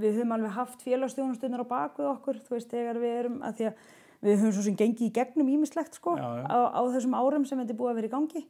við 0.00 0.18
höfum 0.20 0.32
alveg 0.38 0.56
haft 0.56 0.82
félagsþjónustunar 0.86 1.64
á 1.64 1.66
bak 1.68 2.00
við 2.00 2.10
okkur 2.14 2.40
þú 2.46 2.56
veist 2.56 2.72
þegar 2.72 3.00
við 3.02 3.20
erum 3.20 3.42
að 3.44 3.60
því 3.60 3.70
að 3.70 3.86
við 4.24 4.38
höfum 4.40 4.54
svo 4.56 4.64
sem 4.64 4.78
gengið 4.78 5.10
í 5.10 5.12
gegnum 5.14 5.50
ímislegt 5.52 5.98
sko 5.98 6.16
Já, 6.16 6.28
já. 6.40 6.46
Á, 6.48 6.58
á 6.72 6.80
þessum 6.94 7.16
árum 7.18 7.44
sem 7.48 7.60
þetta 7.60 7.74
er 7.74 7.80
búið 7.80 7.92
að 7.92 7.98
vera 8.00 8.08
í 8.08 8.14
gangi. 8.14 8.42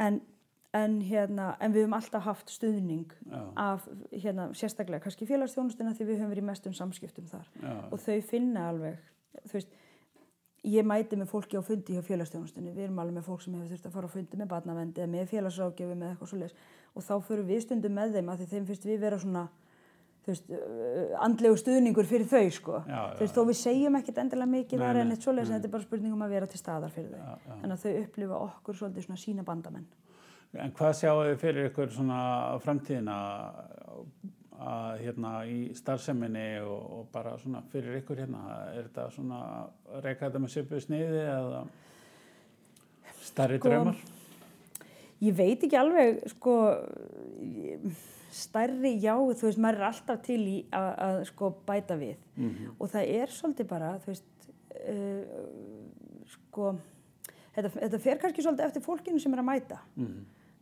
En, 0.00 0.20
en, 0.76 0.94
hérna, 1.04 1.50
en 1.60 1.74
við 1.74 1.84
höfum 1.84 1.98
alltaf 1.98 2.24
haft 2.26 2.52
stuðning 2.52 3.12
Já. 3.28 3.42
af 3.56 3.84
hérna, 4.12 4.48
sérstaklega 4.56 5.04
kannski 5.04 5.28
félagsþjónustuna 5.28 5.94
því 5.96 6.08
við 6.08 6.22
höfum 6.22 6.32
verið 6.32 6.44
í 6.44 6.48
mestum 6.48 6.76
samskiptum 6.76 7.28
þar. 7.30 7.46
Og 7.90 8.00
þau 8.02 8.16
finna 8.24 8.70
alveg 8.70 8.96
þú 9.44 9.58
veist, 9.58 9.76
ég 10.66 10.86
mæti 10.86 11.18
með 11.18 11.30
fólki 11.30 11.60
á 11.60 11.62
fundi 11.62 11.94
hjá 11.94 12.02
félagsþjónustunni, 12.06 12.72
við 12.74 12.88
erum 12.88 12.98
alveg 13.02 13.18
með 13.18 13.28
fólk 13.28 13.44
sem 13.44 13.54
hefur 13.54 13.70
þurft 13.74 13.86
að 13.86 13.94
fara 13.98 14.10
á 14.10 14.14
fundi 14.16 14.40
með 14.40 14.50
barnavendi 14.50 15.02
eða 15.02 15.12
með 15.12 15.28
félagsrákjöfi 15.34 15.98
með 16.00 16.10
eitthvað 16.10 16.32
svoleiðis. 16.32 16.56
Og 16.96 17.06
þá 17.06 17.14
förum 17.28 17.46
við 17.50 17.62
stundum 17.66 17.96
með 17.96 18.16
þeim 18.16 18.32
að 18.32 18.42
því 18.42 18.48
þeim 18.54 18.66
finnst 18.70 18.88
við 18.88 19.04
vera 19.04 19.20
svona 19.22 19.44
veist, 20.26 20.48
uh, 20.50 21.12
andlegu 21.22 21.58
stuðningur 21.60 22.08
fyrir 22.08 22.26
þau 22.30 22.48
sko, 22.54 22.80
Já, 22.86 22.96
já, 22.96 23.18
veist, 23.20 23.36
þó 23.36 23.46
við 23.46 23.58
segjum 23.60 23.98
ekkert 24.00 24.18
endilega 24.22 24.52
mikið 24.54 24.82
þar 24.82 25.00
en 25.02 25.14
eitt 25.14 25.26
svoleiðis 25.26 25.52
en 25.52 25.58
þetta 25.58 25.70
er 25.70 25.74
bara 25.76 25.86
spurning 25.86 26.16
um 26.16 26.24
að 26.26 26.34
vera 26.34 26.50
til 26.50 26.60
staðar 26.60 26.94
fyrir 26.94 27.12
þau. 27.12 27.20
Já, 27.22 27.52
þannig 27.52 27.76
að 27.76 27.84
þau 27.84 28.02
upplifa 28.02 28.40
okkur 28.48 28.80
svolítið 28.80 29.06
svona 29.06 29.22
sína 29.22 29.46
bandamenn. 29.46 29.86
En 30.56 30.72
hvað 30.76 30.92
sjáu 30.96 31.16
þið 31.20 31.40
fyrir 31.42 31.70
ykkur 31.70 31.92
svona 31.92 32.18
framtíðina 32.64 33.16
að 34.56 35.00
hérna 35.04 35.32
í 35.50 35.58
starfseminni 35.76 36.46
og, 36.64 36.84
og 36.98 37.08
bara 37.12 37.36
svona 37.40 37.62
fyrir 37.72 37.98
ykkur 38.00 38.22
hérna, 38.24 38.42
er 38.72 38.88
þetta 38.88 39.08
svona 39.14 39.40
reyka 40.04 40.28
þetta 40.28 40.42
með 40.42 40.54
svipuð 40.54 40.84
sniði 40.86 41.24
eða 41.24 41.64
starri 43.26 43.58
Sko, 43.60 43.68
draumar? 43.68 44.00
Ég 45.24 45.36
veit 45.36 45.62
ekki 45.64 45.78
alveg, 45.80 46.18
sko, 46.34 46.54
stærri 48.36 48.92
já, 49.00 49.14
þú 49.16 49.48
veist, 49.48 49.60
maður 49.64 49.80
er 49.80 49.86
alltaf 49.88 50.18
til 50.26 50.42
í 50.44 50.56
að, 50.76 50.90
að 51.06 51.20
sko, 51.30 51.50
bæta 51.68 51.96
við. 52.00 52.18
Og 52.76 52.90
það 52.92 53.12
er 53.22 53.32
svolítið 53.32 53.70
bara, 53.70 53.94
þú 54.04 54.12
veist, 54.12 54.50
uh, 54.82 56.26
sko, 56.34 56.74
þetta, 57.56 57.70
þetta 57.78 58.02
fer 58.04 58.20
kannski 58.20 58.44
svolítið 58.44 58.68
eftir 58.68 58.84
fólkinu 58.84 59.22
sem 59.22 59.32
er 59.36 59.42
að 59.42 59.48
mæta. 59.48 59.80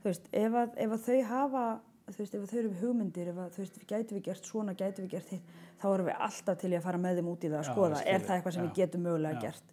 Þú 0.05 0.11
veist, 0.11 0.31
ef 0.31 0.61
að, 0.61 0.79
ef 0.85 0.95
að 0.99 1.09
þau 1.09 1.19
hafa, 1.33 1.65
þú 2.09 2.21
veist, 2.21 2.35
ef 2.35 2.51
þau 2.51 2.59
eru 2.61 2.73
með 2.73 2.83
hugmyndir, 2.85 3.31
ef 3.31 3.39
að, 3.41 3.53
þú 3.55 3.63
veist, 3.63 3.79
gætu 3.89 4.17
við 4.17 4.25
gert 4.27 4.49
svona, 4.51 4.75
gætu 4.77 5.05
við 5.05 5.15
gert 5.15 5.31
hitt, 5.33 5.55
þá 5.81 5.87
erum 5.93 6.11
við 6.11 6.19
alltaf 6.27 6.59
til 6.61 6.73
í 6.73 6.77
að 6.79 6.85
fara 6.85 7.01
með 7.01 7.21
þeim 7.21 7.31
út 7.33 7.47
í 7.47 7.53
það 7.53 7.61
að 7.61 7.71
skoða, 7.71 8.01
skil 8.01 8.13
er 8.13 8.27
það 8.27 8.37
eitthvað 8.37 8.57
sem 8.57 8.65
Já. 8.65 8.67
við 8.67 8.81
getum 8.81 9.07
mögulega 9.09 9.39
Já. 9.39 9.45
gert. 9.47 9.73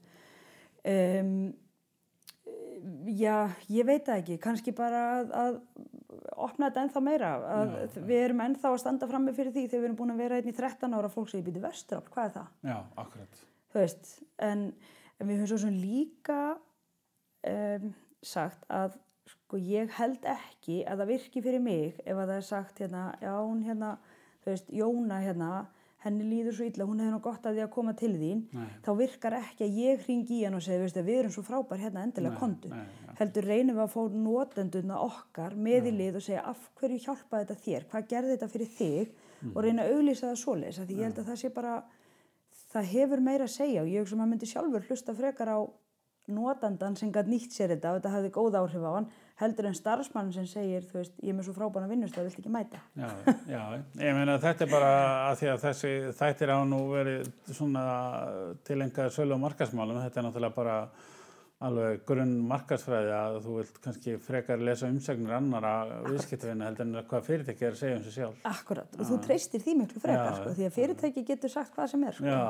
Um, 0.92 1.36
Já, 3.12 3.36
ég 3.70 3.86
veit 3.86 4.08
það 4.08 4.22
ekki, 4.24 4.40
kannski 4.42 4.72
bara 4.74 5.02
að, 5.20 5.34
að 5.38 5.58
opna 6.48 6.70
þetta 6.70 6.86
ennþá 6.88 7.04
meira, 7.06 7.30
að 7.46 7.76
Já, 7.76 8.00
við 8.10 8.24
erum 8.24 8.42
ennþá 8.48 8.72
að 8.72 8.80
standa 8.82 9.10
frammi 9.12 9.36
fyrir 9.38 9.54
því 9.54 9.68
þegar 9.68 9.84
við 9.84 9.90
erum 9.90 10.00
búin 10.00 10.16
að 10.16 10.24
vera 10.24 10.40
einn 10.40 10.50
í 10.50 10.56
13 10.58 10.98
ára 10.98 11.12
fólk 11.14 11.30
sem 11.30 11.44
ég 11.44 11.46
býti 11.46 11.62
vesturafl, 11.62 12.10
hvað 12.16 12.30
er 12.30 12.34
það? 12.40 12.50
Já, 12.72 12.78
akkurat. 13.04 13.44
Þú 13.72 13.82
veist, 13.84 14.12
en, 14.48 14.66
en 15.20 15.30
við 15.30 15.44
höfum 15.44 15.62
svo 15.62 15.72
líka 15.76 16.40
um, 17.52 17.94
sagt 18.34 18.66
að 18.72 18.98
sko 19.52 19.60
ég 19.60 19.90
held 20.00 20.24
ekki 20.32 20.78
að 20.88 21.02
það 21.02 21.10
virki 21.12 21.42
fyrir 21.44 21.60
mig 21.60 21.98
ef 22.06 22.16
að 22.16 22.30
það 22.30 22.38
er 22.38 22.46
sagt 22.48 22.78
hérna, 22.80 23.02
já 23.20 23.34
hún 23.36 23.64
hérna, 23.68 23.90
þú 24.46 24.52
veist, 24.54 24.70
Jóna 24.72 25.18
hérna, 25.20 25.50
henni 26.06 26.24
líður 26.26 26.56
svo 26.56 26.66
illa, 26.70 26.86
hún 26.88 27.02
hefur 27.04 27.12
nú 27.14 27.20
gott 27.22 27.44
að 27.46 27.58
því 27.60 27.64
að 27.66 27.70
koma 27.76 27.94
til 28.00 28.14
þín, 28.18 28.40
Nei. 28.56 28.70
þá 28.82 28.90
virkar 28.98 29.36
ekki 29.38 29.66
að 29.68 29.76
ég 29.82 30.06
ringi 30.08 30.38
í 30.40 30.46
hann 30.48 30.56
og 30.58 30.64
segja, 30.64 31.04
við 31.04 31.20
erum 31.20 31.34
svo 31.36 31.44
frábær 31.46 31.78
hérna 31.84 32.06
endilega 32.08 32.40
kontu. 32.40 32.70
já. 32.72 33.12
Heldur 33.20 33.44
reynum 33.46 33.76
við 33.76 33.84
að 33.84 33.92
fá 33.94 34.02
notendurna 34.24 34.98
okkar 35.04 35.54
með 35.68 35.92
í 35.92 35.94
lið 36.00 36.16
og 36.16 36.22
segja 36.26 36.46
af 36.50 36.64
hverju 36.80 36.98
hjálpa 37.04 37.44
þetta 37.44 37.60
þér, 37.68 37.86
hvað 37.92 38.08
gerði 38.08 38.38
þetta 38.38 38.50
fyrir 38.56 38.72
þig 38.80 39.12
Mhm. 39.42 39.52
og 39.56 39.64
reyna 39.64 39.84
að 39.84 39.94
auglýsa 39.94 40.32
það 40.32 40.42
svoleiðis. 40.46 40.80
af 40.80 40.88
Því 40.88 40.96
ég 40.98 41.04
held 41.04 41.18
að 41.20 41.26
það 41.30 41.38
sé 41.44 41.54
bara, 41.54 41.84
það 42.74 42.86
hefur 42.96 43.20
meira 43.22 43.44
að 43.44 43.50
segja 43.60 43.82
og 43.82 43.88
ég 43.88 44.08
sem 44.08 44.20
að 44.20 44.30
myndi 44.32 44.46
sjálfur 44.48 44.88
hlusta 44.88 45.14
frekar 45.14 45.48
á 45.54 45.60
notandan 46.30 46.96
sem 46.98 47.12
gætt 47.12 47.28
nýtt 47.28 47.52
sér 47.52 47.72
þetta 47.76 47.92
og 47.96 48.02
þetta 48.02 48.12
hafði 48.16 48.30
góð 48.32 48.58
áhrif 48.60 48.84
á 48.86 48.92
hann 48.96 49.08
heldur 49.42 49.70
en 49.70 49.78
starfsmann 49.78 50.32
sem 50.36 50.48
segir, 50.50 50.84
þú 50.90 51.00
veist, 51.00 51.16
ég 51.22 51.34
er 51.34 51.38
með 51.38 51.48
svo 51.50 51.56
frábæna 51.58 51.90
vinnustaf, 51.90 52.26
vilt 52.28 52.42
ekki 52.42 52.54
mæta. 52.54 52.82
Já, 53.00 53.10
já, 53.50 53.62
ég 54.02 54.18
meina 54.18 54.38
þetta 54.42 54.68
er 54.68 54.74
bara 54.74 54.92
að 55.30 55.40
því 55.42 55.50
að 55.54 55.64
þessi 55.68 55.94
þættir 56.20 56.54
á 56.54 56.60
nú 56.68 56.82
verið 56.92 57.32
svona 57.50 57.86
tilengaður 58.68 59.18
sölu 59.18 59.38
og 59.38 59.42
markasmálum, 59.48 60.04
þetta 60.06 60.22
er 60.22 60.28
náttúrulega 60.28 60.58
bara 60.60 60.78
alveg 61.62 62.02
grunn 62.10 62.34
markasfræði 62.50 63.12
að 63.14 63.36
þú 63.46 63.56
vilt 63.60 63.76
kannski 63.84 64.16
frekar 64.22 64.62
lesa 64.66 64.90
umsagnir 64.90 65.36
annara 65.38 65.74
viðskiptvinna 66.08 66.70
heldur 66.70 66.88
en 66.88 67.10
hvað 67.10 67.28
fyrirtæki 67.28 67.68
er 67.68 67.76
að 67.76 67.82
segja 67.84 67.98
um 68.00 68.06
sig 68.06 68.16
sjálf. 68.16 68.40
Akkurat, 68.50 68.96
og 68.98 69.10
þú 69.12 69.20
treystir 69.28 69.62
því 69.62 69.76
miklu 69.84 70.02
frekar, 70.02 70.40
sko, 70.40 70.56
því 70.58 70.70
að 70.70 70.78
fyrirtæki 70.80 71.26
getur 71.28 71.54
sagt 71.54 71.76
hvað 71.76 71.92
sem 71.94 72.08
er, 72.08 72.18
sko. 72.18 72.26
Já, 72.26 72.42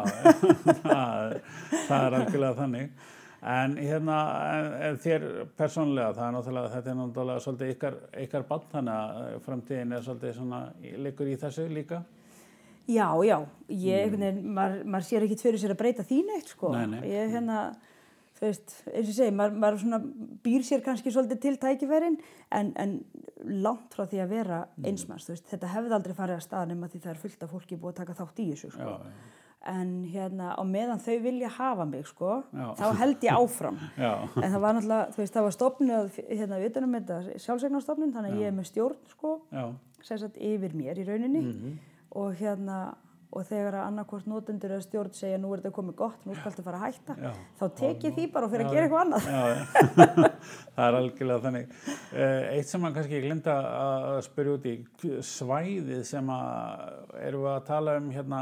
það, 0.85 1.35
það 1.89 2.05
er 2.05 2.17
algjörlega 2.21 2.59
þannig. 2.61 3.09
En 3.41 3.73
hérna, 3.73 4.15
þér 5.01 5.23
persónulega, 5.57 6.13
það 6.13 6.25
er 6.27 6.33
náttúrulega, 6.35 6.71
þetta 6.75 6.91
er 6.91 6.97
náttúrulega 6.99 7.41
svolítið 7.41 7.71
ykkar, 7.73 7.95
ykkar 8.21 8.43
bann, 8.51 8.67
þannig 8.69 8.93
að 8.93 9.21
eh, 9.21 9.37
framtíðin 9.47 9.95
er 9.97 10.03
svolítið 10.05 10.35
svona, 10.37 10.59
liggur 11.07 11.31
í 11.31 11.37
þessu 11.41 11.65
líka? 11.73 12.03
Já, 12.85 13.07
já, 13.25 13.37
ég, 13.73 14.13
mm. 14.13 14.45
maður 14.59 14.85
mað 14.93 15.07
sér 15.09 15.25
ekki 15.25 15.39
fyrir 15.41 15.63
sér 15.63 15.73
að 15.73 15.81
breyta 15.81 16.05
þín 16.05 16.29
eitt, 16.35 16.53
sko. 16.53 16.69
Nei, 16.75 16.85
nei. 16.93 16.99
Ég, 17.09 17.33
hérna, 17.33 17.65
þú 18.37 18.45
veist, 18.45 18.77
eins 18.91 19.09
og 19.09 19.17
segi, 19.17 19.35
maður, 19.41 19.59
maður 19.65 19.83
svona 19.87 20.01
býr 20.45 20.69
sér 20.69 20.85
kannski 20.85 21.17
svolítið 21.17 21.43
til 21.47 21.57
tækifærin, 21.65 22.21
en, 22.53 22.73
en 22.77 22.97
langt 23.65 23.97
frá 23.97 24.05
því 24.05 24.21
að 24.21 24.37
vera 24.37 24.63
einsmanns, 24.85 25.25
þú 25.25 25.33
veist, 25.33 25.49
þetta 25.49 25.73
hefði 25.79 25.97
aldrei 25.97 26.17
farið 26.21 26.37
að 26.37 26.45
stað 26.45 26.73
nema 26.75 26.93
því 26.93 27.05
það 27.07 27.15
er 27.15 27.25
fullt 27.25 27.45
af 27.47 27.57
fólki 27.57 27.81
búið 27.81 27.95
að 27.95 28.01
taka 28.03 28.21
þátt 28.21 28.45
í 28.45 28.51
þessu, 28.53 28.75
sko. 28.77 28.97
Já, 29.01 29.13
já 29.17 29.39
en 29.69 29.89
hérna 30.09 30.55
á 30.57 30.61
meðan 30.65 30.97
þau 31.03 31.19
vilja 31.21 31.49
hafa 31.53 31.85
mig 31.85 32.07
sko, 32.09 32.39
Já. 32.53 32.71
þá 32.79 32.95
held 32.97 33.21
ég 33.27 33.35
áfram 33.37 33.77
Já. 33.97 34.13
en 34.41 34.47
það 34.49 34.59
var 34.63 34.73
náttúrulega, 34.79 35.11
þú 35.13 35.21
veist, 35.21 35.35
það 35.35 35.43
var 35.47 35.55
stopnuð 35.57 36.17
hérna 36.31 36.61
utanum 36.65 36.97
þetta 36.97 37.19
sjálfsegnarstofnun 37.45 38.15
þannig 38.15 38.33
að 38.33 38.41
ég 38.41 38.49
er 38.49 38.57
með 38.57 38.71
stjórn 38.71 38.97
sko 39.13 39.35
Já. 39.53 39.67
sagt, 40.01 40.37
yfir 40.41 40.73
mér 40.73 40.97
í 40.97 41.05
rauninni 41.05 41.45
Mhm. 41.45 41.79
og 42.17 42.33
hérna 42.41 42.81
og 43.31 43.45
þegar 43.47 43.77
að 43.79 43.85
annarkvort 43.87 44.25
notendur 44.27 44.73
eða 44.75 44.83
stjórn 44.83 45.13
segja 45.15 45.37
nú 45.39 45.53
er 45.53 45.61
þetta 45.61 45.71
komið 45.77 45.95
gott, 45.95 46.25
nú 46.27 46.33
skaltu 46.35 46.63
fara 46.65 46.81
að 46.81 46.89
hætta 46.89 47.15
Já. 47.15 47.29
þá 47.61 47.75
tek 47.79 48.01
ég 48.03 48.15
því 48.17 48.25
bara 48.33 48.45
og 48.45 48.51
fyrir 48.51 48.65
að 48.65 48.73
gera 48.73 48.87
eitthvað 48.89 49.05
annað 49.05 50.01
það 50.75 50.87
er 50.87 50.97
algjörlega 50.97 51.43
þannig. 51.45 51.69
Eh, 52.11 52.57
Eitt 52.57 52.67
sem 52.67 52.81
maður 52.83 52.97
kannski 52.97 53.21
glinda 53.23 53.55
að 53.71 54.17
spyrja 54.27 54.55
út 54.57 54.67
í, 54.67 54.73
svæðið 55.29 56.03
sem 56.11 56.27
að 56.33 57.15
erum 57.21 57.45
við 57.45 57.53
að 57.53 57.65
tala 57.71 57.95
um 58.01 58.09
hérna 58.11 58.41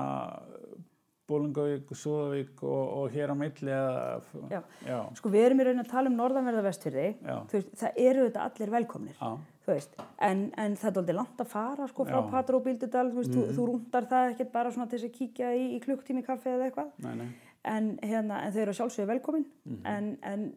Bólingavík, 1.29 1.93
Súðavík 1.95 2.63
og, 2.65 2.81
og 2.99 3.13
hér 3.13 3.31
á 3.31 3.35
milli 3.37 3.71
eða... 3.71 4.21
Já. 4.51 4.61
Já. 4.87 4.99
sko 5.19 5.31
við 5.33 5.45
erum 5.47 5.61
í 5.61 5.67
rauninni 5.69 5.85
að 5.85 5.91
tala 5.93 6.09
um 6.11 6.17
norðanverða 6.19 6.65
vestfyrði 6.67 7.07
veist, 7.53 7.73
það 7.83 7.99
eru 8.09 8.25
þetta 8.27 8.45
allir 8.49 8.73
velkomnir 8.75 9.15
Já. 9.19 9.29
þú 9.65 9.73
veist, 9.75 9.99
en, 10.29 10.41
en 10.65 10.77
það 10.81 10.89
er 10.91 11.01
aldrei 11.03 11.17
langt 11.19 11.43
að 11.45 11.51
fara 11.53 11.87
sko 11.91 12.05
frá. 12.09 12.17
Mhm. 12.21 12.31
Patró 12.33 12.61
Bíldudal, 12.65 13.05
þú 13.13 13.21
veist, 13.21 13.35
þú, 13.35 13.43
þú 13.59 13.67
rúndar 13.69 14.07
það 14.09 14.31
ekkert 14.33 14.51
bara 14.55 14.71
svona 14.73 14.89
til 14.89 14.99
þess 14.99 15.09
að 15.11 15.17
kíkja 15.19 15.51
í, 15.57 15.67
í 15.77 15.79
klukktími 15.85 16.25
kaffi 16.25 16.49
eða 16.55 16.69
eitthvað, 16.71 16.89
Nei, 17.05 17.13
nei. 17.21 17.27
en, 17.69 17.89
hérna, 18.01 18.39
en 18.47 18.53
þau 18.55 18.61
eru 18.63 18.73
að 18.73 18.79
sjálfsögðu 18.79 19.09
velkomin, 19.13 19.45
Mhm. 19.69 19.81
en, 19.85 20.07
en 20.23 20.47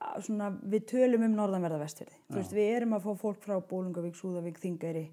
a, 0.00 0.14
svona 0.24 0.48
við 0.62 0.86
tölum 0.94 1.26
um 1.26 1.34
norðanverða 1.36 1.82
vestfyrði, 1.84 2.16
þú 2.30 2.38
veist, 2.40 2.54
við 2.56 2.70
erum 2.78 2.96
að 2.96 3.04
fá 3.08 3.12
fólk 3.26 3.42
frá 3.44 3.58
Bólungavík, 3.60 4.16
Súðavík, 4.16 4.58
Þingæri 4.62 5.04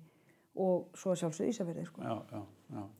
og 0.60 0.88
svo 0.96 1.14
sjálfsögðu 1.20 1.52
Ísafjörði 1.52 1.86
sko, 1.90 2.02
Já, 2.06 2.16
já, 2.16 2.40
já. 2.40 2.42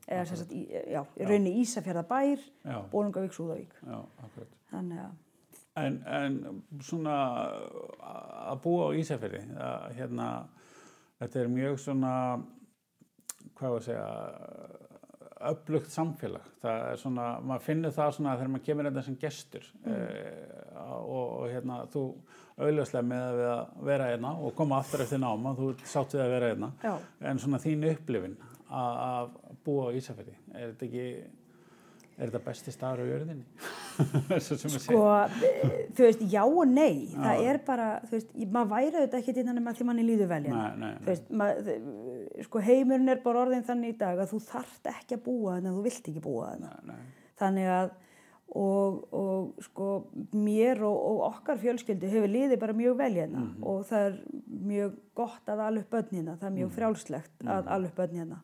Eða 0.08 0.26
sem 0.28 0.40
sagt, 0.40 0.52
í, 0.52 0.64
já, 0.68 1.02
í 1.16 1.26
rauninni 1.28 1.56
Ísafjörðabær, 1.62 2.46
Bólungavík, 2.92 3.34
Súðavík, 3.36 3.74
já, 3.86 3.98
akkurat. 4.24 4.56
þannig 4.72 5.02
að, 5.06 5.18
En, 5.78 6.00
en 6.02 6.62
svona 6.82 7.16
að 8.50 8.58
búa 8.64 8.90
á 8.90 8.96
Ísafirði, 8.98 9.40
að, 9.54 9.84
hérna, 9.96 10.26
þetta 11.20 11.40
er 11.40 11.52
mjög 11.54 11.78
svona, 11.78 12.14
hvað 13.54 13.76
var 13.76 13.78
að 13.78 13.86
segja, 13.86 14.08
öflugt 15.50 15.92
samfélag. 15.94 16.48
Það 16.60 16.82
er 16.90 17.00
svona, 17.00 17.28
maður 17.40 17.64
finnur 17.64 17.94
það 17.96 18.10
svona 18.16 18.34
þegar 18.36 18.52
maður 18.52 18.66
kemur 18.66 18.88
þetta 18.90 19.04
sem 19.06 19.18
gestur 19.22 19.68
mm. 19.86 19.94
og, 20.82 21.06
og 21.14 21.46
hérna, 21.48 21.78
þú 21.94 22.04
auðvitað 22.60 23.06
með 23.08 23.40
að, 23.46 23.62
vera 23.88 24.08
hérna 24.10 24.34
og 24.36 24.54
koma 24.58 24.82
aftur 24.82 25.06
eftir 25.06 25.22
náma, 25.22 25.54
þú 25.56 25.70
sátt 25.80 26.16
við 26.16 26.24
að 26.26 26.34
vera 26.34 26.50
hérna. 26.52 26.72
já, 26.82 26.92
En 27.30 27.40
svona 27.40 27.62
þín 27.62 27.86
upplifin 27.94 28.36
að, 28.70 28.96
að 29.10 29.60
búa 29.66 29.90
á 29.90 29.94
Ísafirði, 29.98 30.34
er 30.54 30.72
þetta 30.72 30.86
ekki, 30.88 31.04
er 32.20 32.30
þetta 32.30 32.42
besti 32.46 32.74
staður 32.74 33.02
á 33.02 33.10
jörðinni? 33.10 33.46
Sko, 34.40 35.00
þú 35.96 36.04
veist, 36.06 36.22
já 36.32 36.40
og 36.46 36.62
nei, 36.70 37.10
það 37.12 37.40
Já. 37.42 37.48
er 37.50 37.58
bara, 37.66 37.88
þú 38.06 38.14
veist, 38.16 38.30
maður 38.54 38.70
væri 38.70 38.92
auðvitað 38.94 39.18
ekkert 39.20 39.40
innan 39.42 39.62
með 39.64 39.80
því 39.80 39.86
manni 39.90 40.04
líður 40.06 40.30
vel 40.30 40.38
hérna. 40.46 40.90
Þú 41.02 41.10
veist, 41.10 41.32
mað, 41.42 41.72
sko 42.46 42.62
heimurinn 42.64 43.12
er 43.12 43.20
bara 43.24 43.42
orðin 43.44 43.66
þannig 43.66 43.92
í 43.92 43.98
dag 44.00 44.22
að 44.22 44.32
þú 44.32 44.40
þarft 44.46 44.90
ekki 44.94 45.18
að 45.18 45.24
búa 45.26 45.56
þannig 45.58 45.72
að 45.72 45.76
þú 45.80 45.84
vilt 45.88 46.10
ekki 46.12 46.24
búa 46.24 46.52
þannig. 46.54 47.02
Þannig 47.42 47.70
að, 47.74 47.92
og, 48.50 49.12
og 49.14 49.62
sko, 49.62 49.88
mér 50.34 50.80
og, 50.82 50.96
og 51.10 51.20
okkar 51.30 51.58
fjölskyldu 51.62 52.08
hefur 52.10 52.28
liðið 52.32 52.58
bara 52.60 52.72
mjög 52.74 52.96
vel 52.98 53.12
hérna 53.14 53.38
Mhm. 53.44 53.62
og 53.64 53.84
það 53.86 54.06
er 54.08 54.16
mjög 54.72 54.96
gott 55.14 55.46
að 55.46 55.60
ala 55.66 55.80
upp 55.80 55.90
börn 55.90 56.10
hérna, 56.10 56.36
það 56.38 56.46
er 56.46 56.50
Mhm. 56.50 56.58
mjög 56.58 56.70
frjálslegt 56.78 57.44
að 57.46 57.68
ala 57.68 57.86
upp 57.86 57.96
börn 57.96 58.16
hérna. 58.18 58.38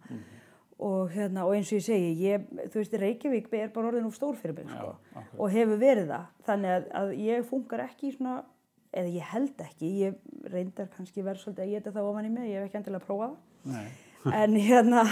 Og, 0.78 1.10
hérna, 1.10 1.44
og 1.46 1.54
eins 1.56 1.72
og 1.72 1.78
ég 1.78 1.84
segi, 1.86 2.14
ég, 2.20 2.42
þú 2.68 2.74
veist, 2.82 2.92
Reykjavík 3.00 3.46
er 3.54 3.68
bara 3.72 3.88
orðin 3.88 4.04
úr 4.06 4.12
stór 4.14 4.36
fyrir 4.36 4.54
mig, 4.58 4.66
sko 4.68 4.94
akkurat. 5.14 5.38
og 5.40 5.50
hefur 5.50 5.78
verið 5.80 6.06
það 6.10 6.26
þannig 6.46 6.70
að, 6.76 6.90
að 6.92 7.14
ég 7.16 7.44
funkar 7.48 7.80
ekki 7.80 8.10
í 8.10 8.16
svona 8.16 8.44
eða 8.92 9.08
ég 9.14 9.22
held 9.32 9.56
ekki, 9.56 9.88
ég 10.04 10.14
reyndar 10.52 10.88
kannski 10.96 11.22
verð 11.24 11.40
svolítið 11.40 11.64
að 11.64 11.70
geta 11.70 11.90
það 11.92 12.10
ofan 12.10 12.26
í 12.26 12.30
mig 12.30 12.50
ég 12.50 12.60
hef 12.60 12.68
ekki 12.68 12.78
endilega 12.78 13.00
að 13.02 13.06
prófa 13.06 13.30
Nei, 13.64 13.88
það 14.22 14.32
en 14.34 14.54
hérna 14.54 15.02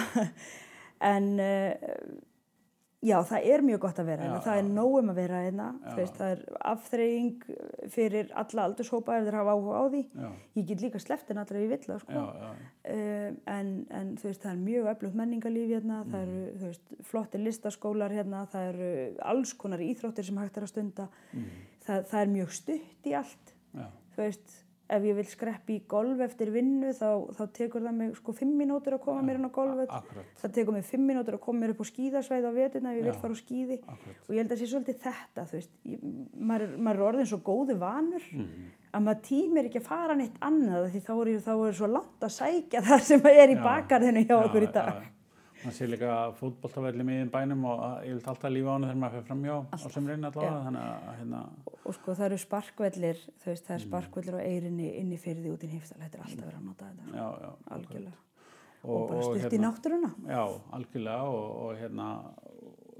en 1.00 1.40
uh, 1.40 1.74
já, 3.04 3.18
það 3.28 3.46
er 3.52 3.62
mjög 3.66 3.80
gott 3.84 3.98
að 4.00 4.06
vera 4.08 4.22
hérna, 4.24 4.40
það 4.44 4.58
er 4.58 4.64
já. 4.64 4.72
nóg 4.78 4.94
um 5.00 5.10
að 5.12 5.18
vera 5.20 5.40
hérna. 5.44 5.66
Veist, 5.98 6.14
það 6.16 6.30
er 6.34 6.40
afþreying 6.72 7.44
fyrir 7.92 8.30
alla 8.42 8.64
aldurshópa 8.68 9.18
ef 9.18 9.26
þeir 9.28 9.36
hafa 9.40 9.54
áhuga 9.58 9.80
á 9.80 9.84
því. 9.92 10.02
Já, 10.24 10.30
ég 10.56 10.66
get 10.72 10.84
líka 10.86 11.02
sleppt 11.04 11.30
en 11.34 11.42
allra 11.44 11.60
ég 11.62 11.68
vill 11.74 11.84
það 11.84 12.00
sko. 12.04 12.24
Um, 12.24 13.38
en, 13.54 13.70
en 13.90 14.14
veist, 14.22 14.42
það 14.42 14.50
er 14.54 14.62
mjög 14.64 14.90
öflugt 14.94 15.14
menningarlíf 15.20 15.68
hérna, 15.76 16.02
það 16.10 16.22
eru 16.26 16.40
Mm. 16.44 16.58
þú 16.60 16.66
veist, 16.72 16.94
flotti 17.04 17.38
listaskólar 17.44 18.10
hérna, 18.12 18.46
það 18.52 18.68
eru 18.72 18.90
alls 19.22 19.52
konar 19.54 19.78
íþróttir 19.84 20.24
sem 20.24 20.36
hægt 20.42 20.56
er 20.56 20.62
að 20.66 20.72
stunda, 20.72 21.08
það, 21.86 22.04
það 22.10 22.20
er 22.20 22.32
mjög 22.34 22.50
stutt 22.52 23.06
í 23.06 23.14
allt, 23.20 23.54
Mm. 23.74 23.80
já, 23.80 23.86
þú 24.16 24.22
veist, 24.24 24.63
ef 24.88 25.02
ég 25.08 25.14
vil 25.16 25.24
skreppi 25.24 25.78
í 25.78 25.82
golf 25.88 26.20
eftir 26.20 26.50
vinnu 26.52 26.90
þá, 26.92 27.08
þá 27.32 27.42
tekur 27.56 27.80
það 27.86 27.94
mig 27.96 28.16
sko 28.18 28.34
fimm 28.36 28.52
mínútur 28.60 28.96
að 28.98 29.02
koma 29.06 29.22
mér 29.24 29.38
inn 29.40 29.46
á 29.46 29.50
akkurat, 29.50 29.94
það 30.42 30.52
tekur 30.58 30.76
mig 30.76 30.84
fimm 30.84 31.06
mínútur 31.08 31.38
að 31.38 31.40
koma 31.46 31.60
mér 31.64 31.72
upp 31.72 31.80
á 31.80 31.86
skíðasvæði 31.88 32.50
á 32.50 32.52
vetuna 32.58 32.92
ef 32.92 32.98
ég 33.00 33.06
vil 33.08 33.12
Já. 33.14 33.20
fara 33.22 33.32
á 33.32 33.38
skíði 33.40 33.78
akkurat. 33.80 34.20
og 34.28 34.34
ég 34.34 34.40
held 34.42 34.52
að 34.52 34.60
sé 34.60 34.68
svolítið 34.74 34.98
þetta, 35.06 35.46
ég, 35.88 36.04
maður, 36.36 36.76
maður 36.78 37.00
er 37.00 37.06
orðin 37.08 37.30
svo 37.32 37.40
góðu 37.48 37.78
vanur 37.80 38.22
Mhm. 38.34 38.70
að 38.94 39.02
maður 39.08 39.22
tímir 39.30 39.64
ekki 39.70 39.80
að 39.80 39.88
fara 39.88 40.14
neitt 40.14 40.36
annað 40.40 40.90
því 40.92 41.00
þá 41.08 41.12
er, 41.24 41.32
þá 41.48 41.52
er 41.68 41.72
svo 41.80 41.86
langt 41.90 42.20
að 42.20 42.34
sækja 42.38 42.80
það 42.84 43.00
sem 43.08 43.20
er 43.26 43.48
í 43.48 43.56
bakarðinu 43.56 44.22
hjá 44.26 44.34
Já, 44.36 44.44
okkur 44.44 44.62
í 44.68 44.72
dag. 44.72 45.02
Man 45.64 45.72
sé 45.72 45.86
líka 45.88 46.14
fótboltavelli 46.36 47.04
miðin 47.06 47.30
bænum 47.32 47.62
og 47.70 47.80
ég 48.04 48.18
vil 48.18 48.26
alltaf 48.28 48.50
lífa 48.52 48.68
á 48.68 48.74
hana 48.74 48.88
þegar 48.90 49.00
maður 49.00 49.14
fyrir 49.14 49.28
framjá 49.30 49.54
á 49.72 49.76
sömurinn 49.94 50.26
allavega, 50.28 50.82
að 51.08 51.16
hérna, 51.20 51.40
Og 51.84 51.94
sko 51.96 52.14
það 52.18 52.26
eru 52.26 52.38
sparkvellir, 52.42 53.18
veist, 53.44 53.64
Mm. 53.64 53.66
það 53.68 53.74
er 53.74 53.84
sparkvellir 53.86 54.34
á 54.36 54.40
eirinni 54.44 54.88
inn 55.00 55.12
í 55.12 55.18
fyrði 55.20 55.52
út 55.54 55.64
í 55.64 55.68
hýftal, 55.72 55.98
þetta 56.02 56.14
er 56.18 56.24
alltaf 56.24 56.44
verið 56.44 56.58
að 56.60 56.64
nota 56.68 56.84
þetta, 56.84 57.16
já, 57.16 57.28
já, 57.44 57.50
algjörlega. 57.76 58.18
og, 58.84 58.90
Og, 58.94 59.08
bara 59.08 59.22
stutt 59.22 59.36
í 59.36 59.56
hérna, 59.56 59.72
náttúruna. 59.72 60.10
já, 60.28 60.60
algjörlega 60.72 61.22
og, 61.22 61.44
og 61.64 61.76
hérna, 61.80 62.08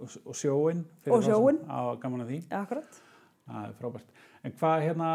og, 0.01 0.35
sjóin, 0.35 0.85
Og 1.07 1.23
sjóinn. 1.23 1.59
á 1.69 1.81
gaman 2.01 2.21
að 2.25 2.29
því, 2.33 2.43
Akkurat. 2.51 3.01
það 3.49 3.69
er 3.69 3.73
frábært. 3.81 4.09
En 4.45 4.53
hvað 4.53 4.83
hérna, 4.89 5.11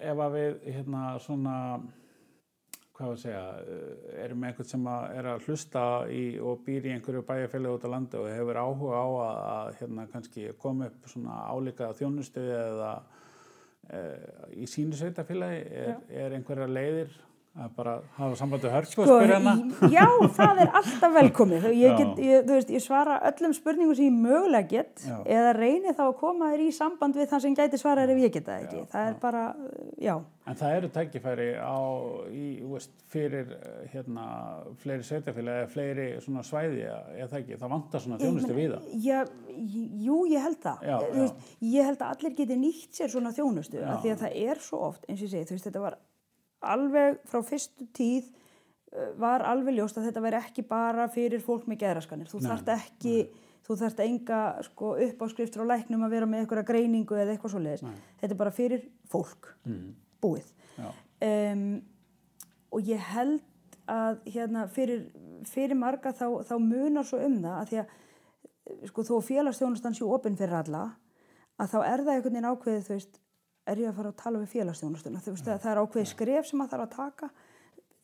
ef 0.00 0.16
að 0.16 0.32
við 0.34 0.74
hérna 0.74 1.18
svona, 1.20 1.80
hvað 3.00 3.14
að 3.14 3.22
segja, 3.22 3.44
eh, 3.64 4.24
erum 4.24 4.44
einhvern 4.44 4.68
sem 4.68 4.84
að 4.92 5.16
er 5.16 5.28
að 5.30 5.46
hlusta 5.46 5.84
í 6.12 6.24
og 6.44 6.60
býr 6.66 6.88
í 6.90 6.92
einhverju 6.96 7.24
bæjarfélagi 7.30 7.78
út 7.78 7.86
á 7.88 7.92
landi 7.94 8.20
og 8.20 8.28
hefur 8.28 8.60
áhuga 8.60 9.00
á 9.00 9.08
að, 9.24 9.40
að 9.54 9.72
hérna 9.80 10.52
koma 10.60 10.90
upp 10.90 11.08
svona 11.08 11.40
álíka 11.48 11.90
þjónustu 11.96 12.44
eða 12.44 12.92
e, 13.88 14.02
í 14.60 14.68
sínu 14.68 14.98
sveitafélagi, 14.98 15.64
er, 15.80 15.96
er 16.10 16.36
einhverja 16.36 16.68
leiðir 16.68 17.16
að 17.58 17.70
bara 17.76 17.92
hafa 18.16 18.36
samband 18.38 18.62
við 18.62 18.70
hörku 18.76 19.02
og 19.02 19.08
spyrja 19.10 19.38
hana? 19.40 19.54
í- 19.58 19.90
já, 19.96 20.04
það 20.38 20.60
er 20.62 20.68
alltaf 20.80 21.14
velkomið. 21.16 21.64
Ég, 21.74 21.90
Já. 21.90 21.96
get, 21.98 22.18
ég, 22.22 22.44
veist, 22.46 22.68
ég 22.70 22.82
svara 22.84 23.16
öllum 23.26 23.52
spurningum 23.56 23.94
sem 23.98 24.06
ég 24.06 24.20
mögulega 24.22 24.68
get 24.70 25.02
Já. 25.02 25.16
eða 25.26 25.54
reyni 25.58 25.90
þá 25.96 26.04
að 26.06 26.18
koma 26.20 26.50
þér 26.52 26.62
í 26.62 26.70
samband 26.72 27.14
við 27.18 27.28
þann 27.32 27.40
sem 27.46 27.56
gæti 27.58 27.80
svara 27.80 28.04
þér 28.06 28.12
ef 28.14 28.22
ég 28.22 28.32
geta 28.38 28.58
ekki. 28.62 28.84
það 28.92 29.08
er 29.10 29.16
bara, 29.20 29.42
já, 29.98 30.20
En 30.50 30.56
það 30.56 30.76
eru 30.76 30.88
tækifæri 30.88 31.48
á, 31.62 31.78
í, 32.32 32.46
veist, 32.66 32.90
fyrir 33.12 33.50
hérna, 33.92 34.24
fleiri 34.82 35.04
sveitafélagi 35.06 35.60
eða 35.62 35.68
fleiri 35.70 36.06
svæði, 36.42 36.80
eða 37.20 37.28
það 37.30 37.38
ekki, 37.42 37.58
það 37.60 37.70
vantar 37.70 38.00
svona 38.00 38.18
þjónustu 38.18 38.56
við 38.56 38.72
það. 38.72 38.88
Já, 39.04 39.20
jú, 40.06 40.16
ég 40.32 40.42
held 40.42 40.58
það. 40.64 40.82
Já, 40.82 40.96
já. 40.96 41.12
Veist, 41.20 41.34
ég 41.62 41.84
held 41.90 41.98
að 42.02 42.14
allir 42.16 42.34
geti 42.40 42.56
nýtt 42.56 42.98
sér 42.98 43.12
svona 43.12 43.30
þjónustu 43.36 43.78
Já. 43.78 43.86
af 43.94 44.02
því 44.02 44.10
að 44.16 44.22
það 44.24 44.40
er 44.50 44.62
svo 44.64 44.80
oft, 44.88 45.04
eins 45.08 45.20
og 45.20 45.28
ég 45.28 45.30
segi, 45.36 45.46
þú 45.50 45.54
veist, 45.58 45.68
þetta 45.68 45.80
var 45.84 45.98
alveg 46.60 47.20
frá 47.30 47.40
fyrstu 47.46 47.86
tíð 47.96 48.26
uh, 48.30 49.12
var 49.20 49.44
alveg 49.48 49.78
ljóst 49.78 49.98
að 50.00 50.08
þetta 50.10 50.24
veri 50.26 50.40
ekki 50.40 50.64
bara 50.68 51.08
fyrir 51.12 51.40
fólk 51.44 51.66
með 51.70 51.82
geðraskanir. 51.84 52.28
Þú 52.30 52.40
Nei, 52.42 52.48
þarft 52.50 52.72
ekki, 52.74 53.14
þú 53.66 53.76
þarft 53.82 54.02
enga 54.06 54.40
sko, 54.66 54.94
uppáskriftur 55.06 55.64
á 55.64 55.70
læknum 55.74 56.04
að 56.06 56.14
vera 56.16 56.26
með 56.30 56.44
einhverja 56.44 56.68
greiningu 56.72 57.16
eða 57.20 57.34
eitthvað 57.36 57.54
svo 57.54 57.62
leiðis. 57.64 57.84
Nei. 57.86 57.96
Þetta 58.20 58.34
er 58.36 58.42
bara 58.44 58.56
fyrir 58.56 58.88
fólk, 59.10 59.54
Mm. 59.66 59.94
búið. 60.20 60.48
Um, 61.20 61.82
og 62.72 62.80
ég 62.88 62.98
held 63.12 63.40
að 63.90 64.20
hérna, 64.32 64.66
fyrir, 64.72 65.02
fyrir 65.44 65.76
marga 65.76 66.12
þá, 66.16 66.40
þá 66.48 66.54
munar 66.62 67.04
svo 67.04 67.18
um 67.24 67.34
það 67.42 67.56
að 67.60 67.68
því 67.70 67.80
að 67.82 68.86
sko, 68.88 69.02
þó 69.04 69.14
félagsþjónustan 69.26 69.96
sé 69.98 70.04
opinn 70.06 70.36
fyrir 70.38 70.54
alla 70.62 70.82
að 71.60 71.72
þá 71.74 71.78
er 71.84 72.04
það 72.06 72.12
einhvern 72.14 72.36
veginn 72.36 72.48
ákveðið, 72.52 72.84
þú 72.86 72.94
veist, 72.94 73.19
er 73.68 73.82
ég 73.82 73.90
að 73.90 73.98
fara 74.00 74.12
að 74.12 74.20
tala 74.22 74.42
við 74.42 74.52
félagsstjónustuna, 74.54 75.22
veist, 75.24 75.48
það, 75.48 75.70
er 75.72 75.80
ákveðið 75.82 76.10
skref 76.12 76.48
sem 76.48 76.60
maður 76.60 76.72
þarf 76.74 76.86
að 76.86 76.94
taka. 76.96 77.30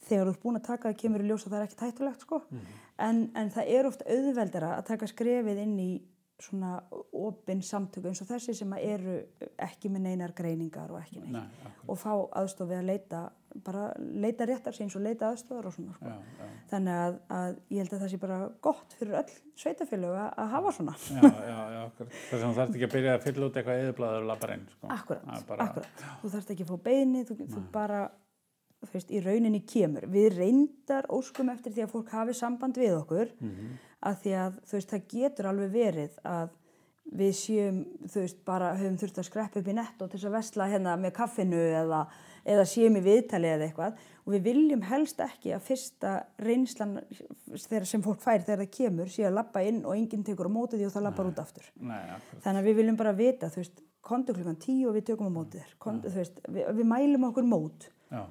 Þegar 0.07 0.29
þú 0.29 0.33
ert 0.35 0.43
búin 0.43 0.59
að 0.59 0.67
taka 0.67 0.91
það 0.91 0.99
kemur 1.01 1.23
í 1.25 1.31
ljós 1.31 1.47
að 1.47 1.55
það 1.55 1.59
er 1.59 1.67
ekki 1.67 1.79
tættulegt 1.81 2.27
sko, 2.27 2.43
en, 3.03 3.23
en 3.35 3.49
það 3.55 3.71
er 3.75 3.89
oft 3.89 4.05
auðveldara 4.07 4.75
að 4.77 4.85
taka 4.93 5.09
skrefið 5.11 5.63
inn 5.65 5.79
í 5.83 5.91
svona 6.39 6.75
opinn 7.17 7.63
samtöku 7.65 8.11
eins 8.11 8.21
og 8.21 8.29
þessi 8.29 8.55
sem 8.59 8.73
eru 8.77 9.17
ekki 9.65 9.89
með 9.93 10.05
neinar 10.05 10.35
greiningar 10.37 10.93
og 10.93 11.01
ekki 11.01 11.23
neitt. 11.23 11.33
Nei, 11.33 11.73
og 11.89 11.99
fá 11.99 12.13
aðstof 12.13 12.69
við 12.69 12.83
að 12.83 12.91
leita 12.91 13.23
bara 13.65 13.93
leita 13.99 14.47
réttar 14.49 14.75
síns 14.77 14.97
og 14.97 15.03
leita 15.05 15.29
aðstofar 15.31 15.67
og 15.71 15.75
svona 15.75 15.95
sko. 15.97 16.05
Já, 16.11 16.17
já. 16.41 16.49
þannig 16.71 16.99
að, 17.07 17.17
að 17.39 17.57
ég 17.71 17.79
held 17.83 17.93
að 17.97 18.03
það 18.05 18.11
sé 18.13 18.19
bara 18.27 18.39
gott 18.67 18.97
fyrir 18.99 19.17
öll 19.21 19.35
sveitafélög 19.63 20.17
að, 20.21 20.29
að 20.43 20.53
hafa 20.57 20.73
svona 20.77 20.95
Já, 20.97 21.31
já, 21.47 21.59
já. 21.77 21.83
Þess 22.03 22.37
að 22.37 22.45
þú 22.47 22.53
þarft 22.61 22.77
ekki 22.77 22.89
að 22.89 22.95
byrja 22.97 23.15
að 23.17 23.25
fylla 23.27 23.47
út 23.51 23.57
eitthvað 23.61 23.83
eðublaður 23.87 24.21
og 24.23 24.29
labba 24.33 24.53
inn, 24.57 24.67
sko. 24.75 24.93
akkurat, 24.99 25.47
bara- 25.49 25.67
akkurat 25.71 26.07
þú 26.23 26.33
þarfst 26.37 26.55
ekki 26.57 26.67
að 26.67 26.71
fá 26.75 26.79
beini, 26.91 27.25
þú, 27.29 27.39
þú 27.57 27.65
bara 27.73 28.03
þú 28.87 28.93
veist, 28.93 29.11
í 29.11 29.21
rauninni 29.25 29.63
kemur 29.67 30.05
við 30.13 30.37
reyndar 30.37 31.07
óskum 31.11 31.49
eftir 31.51 31.73
því 31.73 31.87
að 31.87 31.93
fólk 31.97 32.11
hafi 32.13 32.35
samband 32.37 32.77
við 32.79 32.93
okkur 33.01 33.33
Mhm. 33.41 33.71
að 34.07 34.19
því 34.23 34.35
að 34.45 34.59
þú 34.69 34.77
veist, 34.77 34.91
það 34.93 35.07
getur 35.15 35.49
alveg 35.51 35.71
verið 35.73 36.19
að 36.25 36.51
við 37.17 37.33
séum, 37.39 37.81
þú 38.11 38.23
veist, 38.25 38.39
bara 38.47 38.73
höfum 38.77 38.97
þurft 39.01 39.21
að 39.21 39.29
skreppa 39.29 39.61
upp 39.61 39.69
í 39.71 39.75
netto 39.77 40.09
til 40.09 40.19
þess 40.19 40.29
að 40.29 40.37
vesla 40.37 40.69
hérna 40.73 40.95
með 41.01 41.13
kaffinu 41.17 41.61
eða, 41.81 42.01
eða 42.45 42.65
séum 42.69 42.99
í 42.99 43.03
viðtali 43.05 43.51
eða 43.53 43.69
eitthvað 43.69 44.01
og 44.27 44.35
við 44.35 44.47
viljum 44.49 44.83
helst 44.89 45.21
ekki 45.23 45.53
að 45.55 45.67
fyrsta 45.69 46.15
reynslan 46.43 46.97
sem 47.57 48.03
fólk 48.05 48.23
fær 48.25 48.43
þegar 48.43 48.65
það 48.65 48.73
kemur 48.79 49.13
sé 49.13 49.27
að 49.29 49.37
lappa 49.39 49.63
inn 49.63 49.85
og 49.85 49.95
enginn 49.95 50.25
tekur 50.27 50.51
á 50.51 50.57
móti 50.57 50.81
því 50.81 50.89
og 50.89 50.97
það 50.97 51.07
lappar 51.07 51.31
út 51.31 51.43
aftur. 51.43 51.69
Nei. 51.79 52.01
Þannig 52.43 52.63
að 52.63 52.71
við 52.71 52.81
viljum 52.81 52.99
bara 52.99 53.15
vita, 53.17 53.53
þú 53.55 53.63
veist, 53.63 53.85
kontu 54.07 54.35
klukkan 54.35 54.59
tíu 54.63 54.91
og 54.91 54.99
við 54.99 55.13
tökum 55.13 55.31
á 55.31 55.37
móti 55.39 55.63
þér. 55.63 55.77
Kontu, 55.83 56.11
veist, 56.15 56.43
við, 56.51 56.67
við 56.81 56.91
mælum 56.91 57.31
okkur 57.31 57.47
mót 57.47 57.89
Já, 58.11 58.23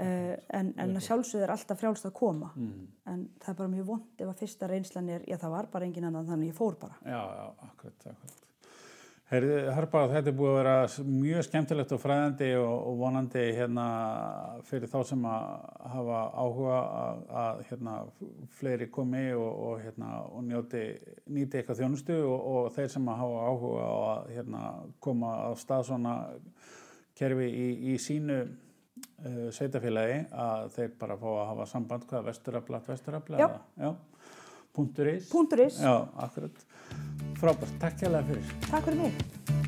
en, 0.00 0.74
en 0.80 0.96
að 0.96 1.06
sjálfsögðu 1.06 1.46
er 1.46 1.54
alltaf 1.54 1.80
frjálst 1.80 2.06
að 2.08 2.14
koma. 2.20 2.52
mm. 2.56 2.84
En 3.10 3.24
það 3.42 3.54
er 3.54 3.58
bara 3.62 3.72
mjög 3.72 3.88
vond 3.94 4.22
ef 4.22 4.28
að 4.28 4.44
fyrsta 4.44 4.68
reynslan 4.70 5.08
er, 5.16 5.24
já 5.28 5.36
það 5.40 5.56
var 5.56 5.72
bara 5.72 5.88
engin 5.88 6.06
annan 6.10 6.28
þannig 6.28 6.52
ég 6.52 6.60
fór 6.60 6.78
bara. 6.80 7.00
já, 7.04 7.20
já, 7.20 7.50
akkurat, 7.70 8.06
akkurat. 8.12 8.46
Harpa, 9.30 10.08
þetta 10.10 10.26
er 10.32 10.34
búið 10.34 10.50
að 10.50 10.56
vera 10.56 11.04
mjög 11.06 11.44
skemmtilegt 11.46 11.92
og 11.94 12.00
fræðandi 12.02 12.48
og, 12.58 12.72
og 12.90 12.96
vonandi 12.98 13.44
hérna 13.54 13.84
fyrir 14.66 14.90
þá 14.90 14.96
sem 15.06 15.28
að 15.30 15.44
hafa 15.92 16.22
áhuga 16.34 16.78
að, 16.80 17.20
að 17.42 17.60
hérna 17.68 17.92
fleiri 18.58 18.88
komi 18.90 19.22
og, 19.36 19.52
og 19.68 19.84
hérna 19.84 20.08
og 20.32 20.42
njóti, 20.48 20.82
nýti 21.30 21.60
eitthvað 21.60 21.78
þjónustu 21.84 22.16
og, 22.24 22.48
og 22.54 22.66
þeir 22.74 22.90
sem 22.96 23.06
að 23.12 23.22
hafa 23.22 23.44
áhuga 23.52 23.86
að 23.92 24.34
hérna 24.34 24.64
koma 25.06 25.30
á 25.46 25.50
stað 25.62 25.86
svona 25.92 26.16
kerfi 27.20 27.46
í, 27.46 27.68
í 27.94 27.96
sínu 28.02 28.40
uh, 29.00 29.48
sveitafélagi 29.54 30.18
að 30.46 30.68
þeir 30.76 30.92
bara 31.00 31.18
fá 31.20 31.28
að 31.32 31.46
hafa 31.52 31.68
samband 31.74 32.06
hvað 32.10 32.28
vesturafla, 32.30 32.82
vesturafla 32.88 33.40
punktur 34.76 35.14
is 35.14 35.30
Punktur 35.32 35.64
is. 35.66 35.80
Já. 35.82 35.94
Frábært, 37.40 37.74
takk 37.80 38.04
hérlega 38.04 38.28
fyrir. 38.32 38.54
Takk 38.68 38.86
fyrir 38.90 39.02
mig. 39.06 39.59